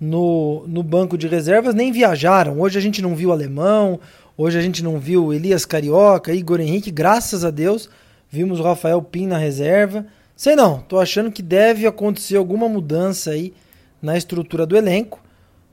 no, 0.00 0.66
no 0.68 0.82
banco 0.82 1.18
de 1.18 1.26
reservas 1.26 1.74
nem 1.74 1.90
viajaram. 1.90 2.60
Hoje 2.60 2.78
a 2.78 2.80
gente 2.80 3.02
não 3.02 3.14
viu 3.14 3.32
alemão, 3.32 3.98
hoje 4.36 4.58
a 4.58 4.62
gente 4.62 4.82
não 4.82 4.98
viu 4.98 5.32
Elias 5.32 5.64
Carioca, 5.64 6.32
Igor 6.32 6.60
Henrique, 6.60 6.90
graças 6.90 7.44
a 7.44 7.50
Deus. 7.50 7.90
Vimos 8.30 8.60
o 8.60 8.62
Rafael 8.62 9.02
Pin 9.02 9.26
na 9.26 9.38
reserva. 9.38 10.06
Sei 10.38 10.56
não, 10.56 10.78
tô 10.80 10.98
achando 10.98 11.30
que 11.30 11.42
deve 11.42 11.86
acontecer 11.86 12.36
alguma 12.36 12.66
mudança 12.66 13.32
aí 13.32 13.52
na 14.00 14.16
estrutura 14.16 14.64
do 14.64 14.76
elenco. 14.76 15.20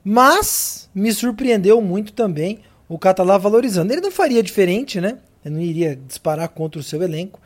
Mas 0.04 0.90
me 0.94 1.14
surpreendeu 1.14 1.82
muito 1.82 2.12
também 2.12 2.60
o 2.90 3.00
Catalá 3.00 3.38
valorizando. 3.38 3.94
Ele 3.94 4.02
não 4.02 4.12
faria 4.12 4.44
diferente, 4.44 5.00
né? 5.00 5.20
Ele 5.46 5.56
não 5.56 5.62
iria 5.62 5.96
disparar 5.96 6.50
contra 6.50 6.82
o 6.82 6.84
seu 6.84 7.02
elenco 7.02 7.40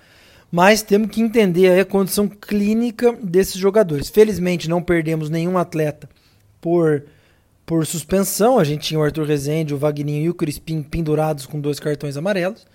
mas 0.51 0.81
temos 0.81 1.09
que 1.09 1.21
entender 1.21 1.79
a 1.79 1.85
condição 1.85 2.27
clínica 2.27 3.15
desses 3.21 3.55
jogadores. 3.55 4.09
Felizmente 4.09 4.69
não 4.69 4.81
perdemos 4.81 5.29
nenhum 5.29 5.57
atleta 5.57 6.09
por, 6.59 7.05
por 7.65 7.85
suspensão. 7.85 8.57
A 8.57 8.63
gente 8.63 8.87
tinha 8.87 8.99
o 8.99 9.03
Arthur 9.03 9.25
Rezende, 9.25 9.73
o 9.73 9.77
Vagninho 9.77 10.23
e 10.23 10.29
o 10.29 10.33
Crispim 10.33 10.81
pendurados 10.81 11.45
com 11.45 11.59
dois 11.59 11.79
cartões 11.79 12.17
amarelos. 12.17 12.65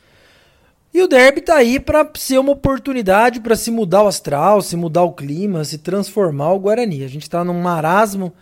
E 0.94 1.02
o 1.02 1.08
derby 1.08 1.40
tá 1.40 1.56
aí 1.56 1.80
para 1.80 2.08
ser 2.14 2.38
uma 2.38 2.52
oportunidade 2.52 3.40
para 3.40 3.56
se 3.56 3.68
mudar 3.68 4.04
o 4.04 4.06
astral, 4.06 4.62
se 4.62 4.76
mudar 4.76 5.02
o 5.02 5.12
clima, 5.12 5.64
se 5.64 5.78
transformar 5.78 6.52
o 6.52 6.60
Guarani. 6.60 7.02
A 7.02 7.08
gente 7.08 7.22
está 7.22 7.42
num 7.42 7.60
marasmo 7.60 8.32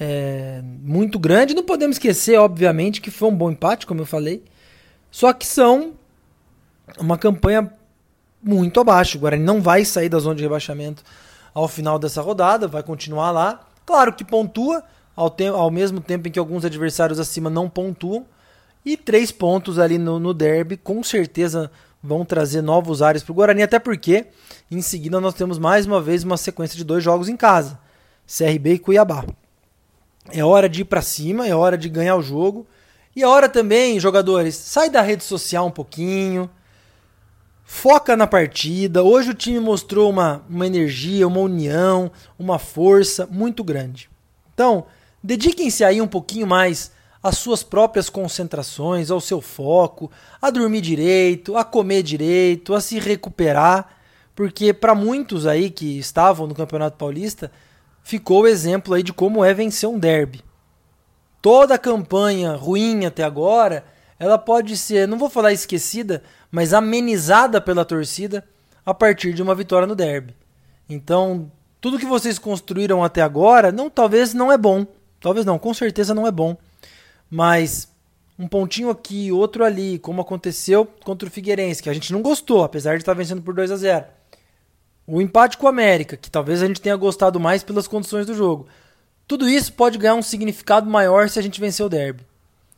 é, 0.00 0.60
muito 0.82 1.16
grande. 1.16 1.54
Não 1.54 1.62
podemos 1.62 1.94
esquecer, 1.94 2.36
obviamente, 2.40 3.00
que 3.00 3.08
foi 3.08 3.28
um 3.28 3.36
bom 3.36 3.52
empate, 3.52 3.86
como 3.86 4.00
eu 4.00 4.06
falei. 4.06 4.42
Só 5.12 5.32
que 5.32 5.46
são 5.46 5.92
uma 6.98 7.16
campanha 7.16 7.72
muito 8.42 8.80
abaixo. 8.80 9.16
O 9.16 9.20
Guarani 9.20 9.44
não 9.44 9.62
vai 9.62 9.84
sair 9.84 10.08
da 10.08 10.18
zona 10.18 10.34
de 10.34 10.42
rebaixamento 10.42 11.04
ao 11.54 11.68
final 11.68 12.00
dessa 12.00 12.20
rodada, 12.20 12.66
vai 12.66 12.82
continuar 12.82 13.30
lá. 13.30 13.60
Claro 13.86 14.12
que 14.12 14.24
pontua, 14.24 14.82
ao, 15.14 15.32
ao 15.54 15.70
mesmo 15.70 16.00
tempo 16.00 16.26
em 16.26 16.32
que 16.32 16.38
alguns 16.40 16.64
adversários 16.64 17.20
acima 17.20 17.48
não 17.48 17.70
pontuam. 17.70 18.26
E 18.84 18.96
três 18.96 19.30
pontos 19.30 19.78
ali 19.78 19.98
no, 19.98 20.18
no 20.18 20.34
derby, 20.34 20.76
com 20.76 21.00
certeza 21.04 21.70
vão 22.02 22.24
trazer 22.24 22.62
novos 22.62 23.00
ares 23.02 23.22
para 23.22 23.32
o 23.32 23.34
Guarani, 23.34 23.62
até 23.62 23.78
porque 23.78 24.26
em 24.70 24.82
seguida 24.82 25.20
nós 25.20 25.34
temos 25.34 25.58
mais 25.58 25.86
uma 25.86 26.00
vez 26.00 26.24
uma 26.24 26.36
sequência 26.36 26.76
de 26.76 26.84
dois 26.84 27.02
jogos 27.02 27.28
em 27.28 27.36
casa: 27.36 27.78
CRB 28.26 28.74
e 28.74 28.78
Cuiabá. 28.78 29.24
É 30.30 30.44
hora 30.44 30.68
de 30.68 30.82
ir 30.82 30.84
para 30.84 31.02
cima, 31.02 31.46
é 31.46 31.54
hora 31.54 31.76
de 31.76 31.88
ganhar 31.88 32.16
o 32.16 32.22
jogo. 32.22 32.66
E 33.14 33.22
é 33.22 33.26
hora 33.26 33.48
também, 33.48 34.00
jogadores, 34.00 34.54
sai 34.54 34.88
da 34.88 35.02
rede 35.02 35.22
social 35.22 35.66
um 35.66 35.70
pouquinho 35.70 36.48
Foca 37.74 38.14
na 38.16 38.26
partida. 38.26 39.02
Hoje 39.02 39.30
o 39.30 39.34
time 39.34 39.58
mostrou 39.58 40.10
uma, 40.10 40.44
uma 40.48 40.66
energia, 40.66 41.26
uma 41.26 41.40
união, 41.40 42.12
uma 42.38 42.58
força 42.58 43.26
muito 43.30 43.64
grande. 43.64 44.10
Então, 44.52 44.84
dediquem-se 45.22 45.82
aí 45.82 46.00
um 46.00 46.06
pouquinho 46.06 46.46
mais 46.46 46.92
às 47.22 47.38
suas 47.38 47.62
próprias 47.62 48.10
concentrações, 48.10 49.10
ao 49.10 49.20
seu 49.20 49.40
foco, 49.40 50.10
a 50.40 50.50
dormir 50.50 50.80
direito, 50.80 51.56
a 51.56 51.64
comer 51.64 52.02
direito, 52.02 52.74
a 52.74 52.80
se 52.80 52.98
recuperar, 52.98 53.96
porque 54.34 54.72
para 54.72 54.94
muitos 54.94 55.46
aí 55.46 55.70
que 55.70 55.98
estavam 55.98 56.46
no 56.46 56.54
Campeonato 56.54 56.96
Paulista, 56.96 57.52
ficou 58.02 58.42
o 58.42 58.46
exemplo 58.46 58.94
aí 58.94 59.02
de 59.02 59.12
como 59.12 59.44
é 59.44 59.54
vencer 59.54 59.88
um 59.88 59.98
derby. 59.98 60.42
Toda 61.40 61.74
a 61.74 61.78
campanha 61.78 62.54
ruim 62.54 63.04
até 63.04 63.22
agora, 63.22 63.84
ela 64.18 64.38
pode 64.38 64.76
ser, 64.76 65.06
não 65.06 65.18
vou 65.18 65.30
falar 65.30 65.52
esquecida, 65.52 66.22
mas 66.50 66.72
amenizada 66.72 67.60
pela 67.60 67.84
torcida 67.84 68.44
a 68.84 68.92
partir 68.92 69.32
de 69.32 69.42
uma 69.42 69.54
vitória 69.54 69.86
no 69.86 69.94
derby. 69.94 70.34
Então, 70.88 71.50
tudo 71.80 71.98
que 71.98 72.06
vocês 72.06 72.38
construíram 72.38 73.02
até 73.02 73.22
agora, 73.22 73.72
não 73.72 73.88
talvez 73.88 74.34
não 74.34 74.52
é 74.52 74.58
bom. 74.58 74.86
Talvez 75.20 75.46
não, 75.46 75.58
com 75.58 75.72
certeza 75.72 76.14
não 76.14 76.26
é 76.26 76.30
bom. 76.30 76.56
Mas 77.34 77.88
um 78.38 78.46
pontinho 78.46 78.90
aqui, 78.90 79.32
outro 79.32 79.64
ali, 79.64 79.98
como 79.98 80.20
aconteceu 80.20 80.84
contra 81.02 81.26
o 81.26 81.32
Figueirense, 81.32 81.82
que 81.82 81.88
a 81.88 81.94
gente 81.94 82.12
não 82.12 82.20
gostou, 82.20 82.62
apesar 82.62 82.92
de 82.92 83.00
estar 83.00 83.14
vencendo 83.14 83.40
por 83.40 83.54
2 83.54 83.70
a 83.70 83.76
0. 83.76 84.04
O 85.06 85.18
empate 85.18 85.56
com 85.56 85.64
o 85.64 85.68
América, 85.70 86.14
que 86.14 86.30
talvez 86.30 86.62
a 86.62 86.66
gente 86.66 86.82
tenha 86.82 86.94
gostado 86.94 87.40
mais 87.40 87.62
pelas 87.62 87.88
condições 87.88 88.26
do 88.26 88.34
jogo. 88.34 88.68
Tudo 89.26 89.48
isso 89.48 89.72
pode 89.72 89.96
ganhar 89.96 90.14
um 90.14 90.20
significado 90.20 90.90
maior 90.90 91.26
se 91.30 91.38
a 91.38 91.42
gente 91.42 91.58
vencer 91.58 91.86
o 91.86 91.88
derby. 91.88 92.22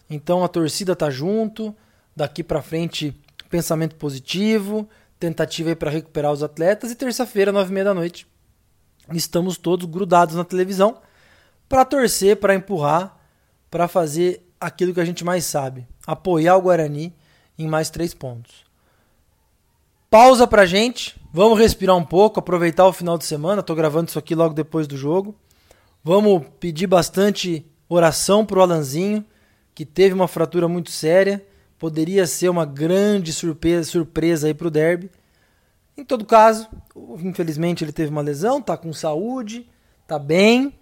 Então 0.09 0.45
a 0.45 0.49
torcida 0.49 0.95
tá 0.95 1.11
junto, 1.11 1.75
daqui 2.15 2.45
para 2.45 2.63
frente 2.63 3.13
pensamento 3.51 3.97
positivo, 3.97 4.89
tentativa 5.19 5.71
aí 5.71 5.75
para 5.75 5.91
recuperar 5.91 6.31
os 6.31 6.45
atletas 6.45 6.93
e 6.93 6.95
terça-feira, 6.95 7.51
nove 7.51 7.71
e 7.71 7.75
meia 7.75 7.87
da 7.87 7.95
noite, 7.95 8.25
estamos 9.13 9.59
todos 9.59 9.91
grudados 9.91 10.37
na 10.37 10.45
televisão 10.45 10.99
para 11.69 11.85
torcer, 11.85 12.37
para 12.37 12.55
empurrar, 12.55 13.14
para 13.75 13.89
fazer 13.89 14.49
aquilo 14.61 14.95
que 14.95 15.01
a 15.01 15.05
gente 15.05 15.25
mais 15.25 15.45
sabe: 15.45 15.85
apoiar 16.07 16.57
o 16.57 16.63
Guarani 16.63 17.13
em 17.59 17.67
mais 17.67 17.91
três 17.91 18.15
pontos. 18.15 18.65
Pausa 20.09 20.47
pra 20.47 20.65
gente, 20.65 21.21
vamos 21.33 21.59
respirar 21.59 21.97
um 21.97 22.05
pouco, 22.05 22.39
aproveitar 22.39 22.87
o 22.87 22.93
final 22.93 23.19
de 23.19 23.25
semana. 23.25 23.65
Tô 23.65 23.75
gravando 23.75 24.11
isso 24.11 24.19
aqui 24.19 24.33
logo 24.33 24.55
depois 24.55 24.87
do 24.87 24.97
jogo. 24.97 25.35
Vamos 26.05 26.47
pedir 26.61 26.87
bastante 26.87 27.67
oração 27.89 28.47
pro 28.47 28.63
Alanzinho, 28.63 29.25
que 29.75 29.85
teve 29.85 30.15
uma 30.15 30.29
fratura 30.29 30.69
muito 30.69 30.93
séria. 30.93 31.45
Poderia 31.77 32.29
ser 32.29 32.51
uma 32.51 32.65
grande 32.65 33.33
surpresa, 33.33 33.91
surpresa 33.91 34.47
aí 34.47 34.55
pro 34.55 34.71
derby. 34.71 35.11
Em 35.97 36.05
todo 36.05 36.25
caso, 36.25 36.69
infelizmente 37.19 37.83
ele 37.83 37.93
teve 37.93 38.13
uma 38.13 38.23
lesão, 38.23 38.63
tá 38.63 38.77
com 38.77 38.93
saúde, 38.93 39.69
tá 40.07 40.17
bem, 40.17 40.73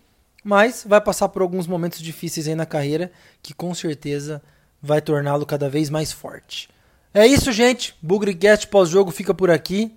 mas 0.43 0.85
vai 0.87 1.01
passar 1.01 1.29
por 1.29 1.43
alguns 1.43 1.67
momentos 1.67 2.01
difíceis 2.01 2.49
aí 2.49 2.55
na 2.55 2.67
carreira 2.67 3.13
que 3.43 3.55
com 3.55 3.75
certeza 3.75 4.43
vai 4.83 5.01
torná-lo 5.01 5.47
cada 5.47 5.69
vez 5.69 5.89
mais 5.89 6.11
forte. 6.11 6.69
É 7.15 7.27
isso, 7.27 7.53
gente. 7.53 7.95
Bugrecast 8.03 8.67
pós-jogo 8.69 9.11
fica 9.11 9.33
por 9.33 9.51
aqui. 9.51 9.95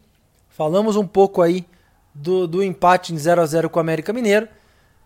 Falamos 0.49 0.95
um 0.95 1.07
pouco 1.07 1.41
aí 1.41 1.65
do, 2.13 2.47
do 2.47 2.63
empate 2.63 3.13
em 3.13 3.17
0 3.17 3.41
a 3.41 3.45
0 3.45 3.69
com 3.69 3.79
o 3.79 3.81
América 3.81 4.13
Mineiro 4.13 4.47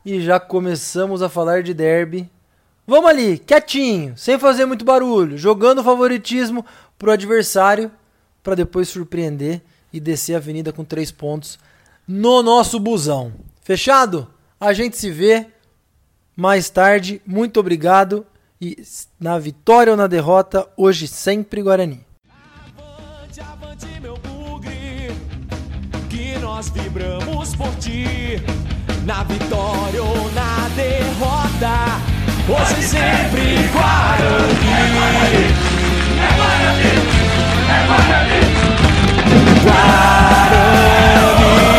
e 0.05 0.21
já 0.21 0.39
começamos 0.39 1.21
a 1.21 1.29
falar 1.29 1.63
de 1.63 1.73
derby. 1.73 2.29
Vamos 2.85 3.09
ali, 3.09 3.37
quietinho, 3.37 4.17
sem 4.17 4.39
fazer 4.39 4.65
muito 4.65 4.83
barulho, 4.83 5.37
jogando 5.37 5.83
favoritismo 5.83 6.65
pro 6.97 7.11
adversário 7.11 7.91
para 8.41 8.55
depois 8.55 8.89
surpreender 8.89 9.61
e 9.93 9.99
descer 9.99 10.33
a 10.33 10.37
avenida 10.37 10.73
com 10.73 10.83
três 10.83 11.11
pontos 11.11 11.59
no 12.07 12.41
nosso 12.41 12.79
busão. 12.79 13.31
Fechado? 13.61 14.27
A 14.59 14.73
gente 14.73 14.97
se 14.97 15.09
vê 15.09 15.47
mais 16.35 16.69
tarde. 16.69 17.21
Muito 17.25 17.61
obrigado 17.61 18.25
e 18.59 18.83
na 19.17 19.39
vitória 19.39 19.93
ou 19.93 19.97
na 19.97 20.05
derrota, 20.05 20.67
hoje 20.75 21.07
sempre 21.07 21.61
Guarani. 21.61 22.05
Avante, 22.77 23.39
avante, 23.39 23.87
meu 24.01 24.17
bugre, 24.17 25.11
que 26.09 26.37
nós 26.39 26.67
vibramos 26.69 27.55
por 27.55 27.73
ti. 27.75 28.03
Na 29.05 29.23
vitória 29.23 30.03
ou 30.03 30.29
na 30.33 30.67
derrota, 30.75 31.69
hoje 32.49 32.83
sempre 32.83 33.55
Guarani. 33.71 34.61
É 34.61 34.91
Guarani, 34.93 35.45
é 36.19 36.27
Guarani, 36.35 36.91
é 37.69 37.87
Guarani. 37.87 38.39
Guarani. 39.63 41.78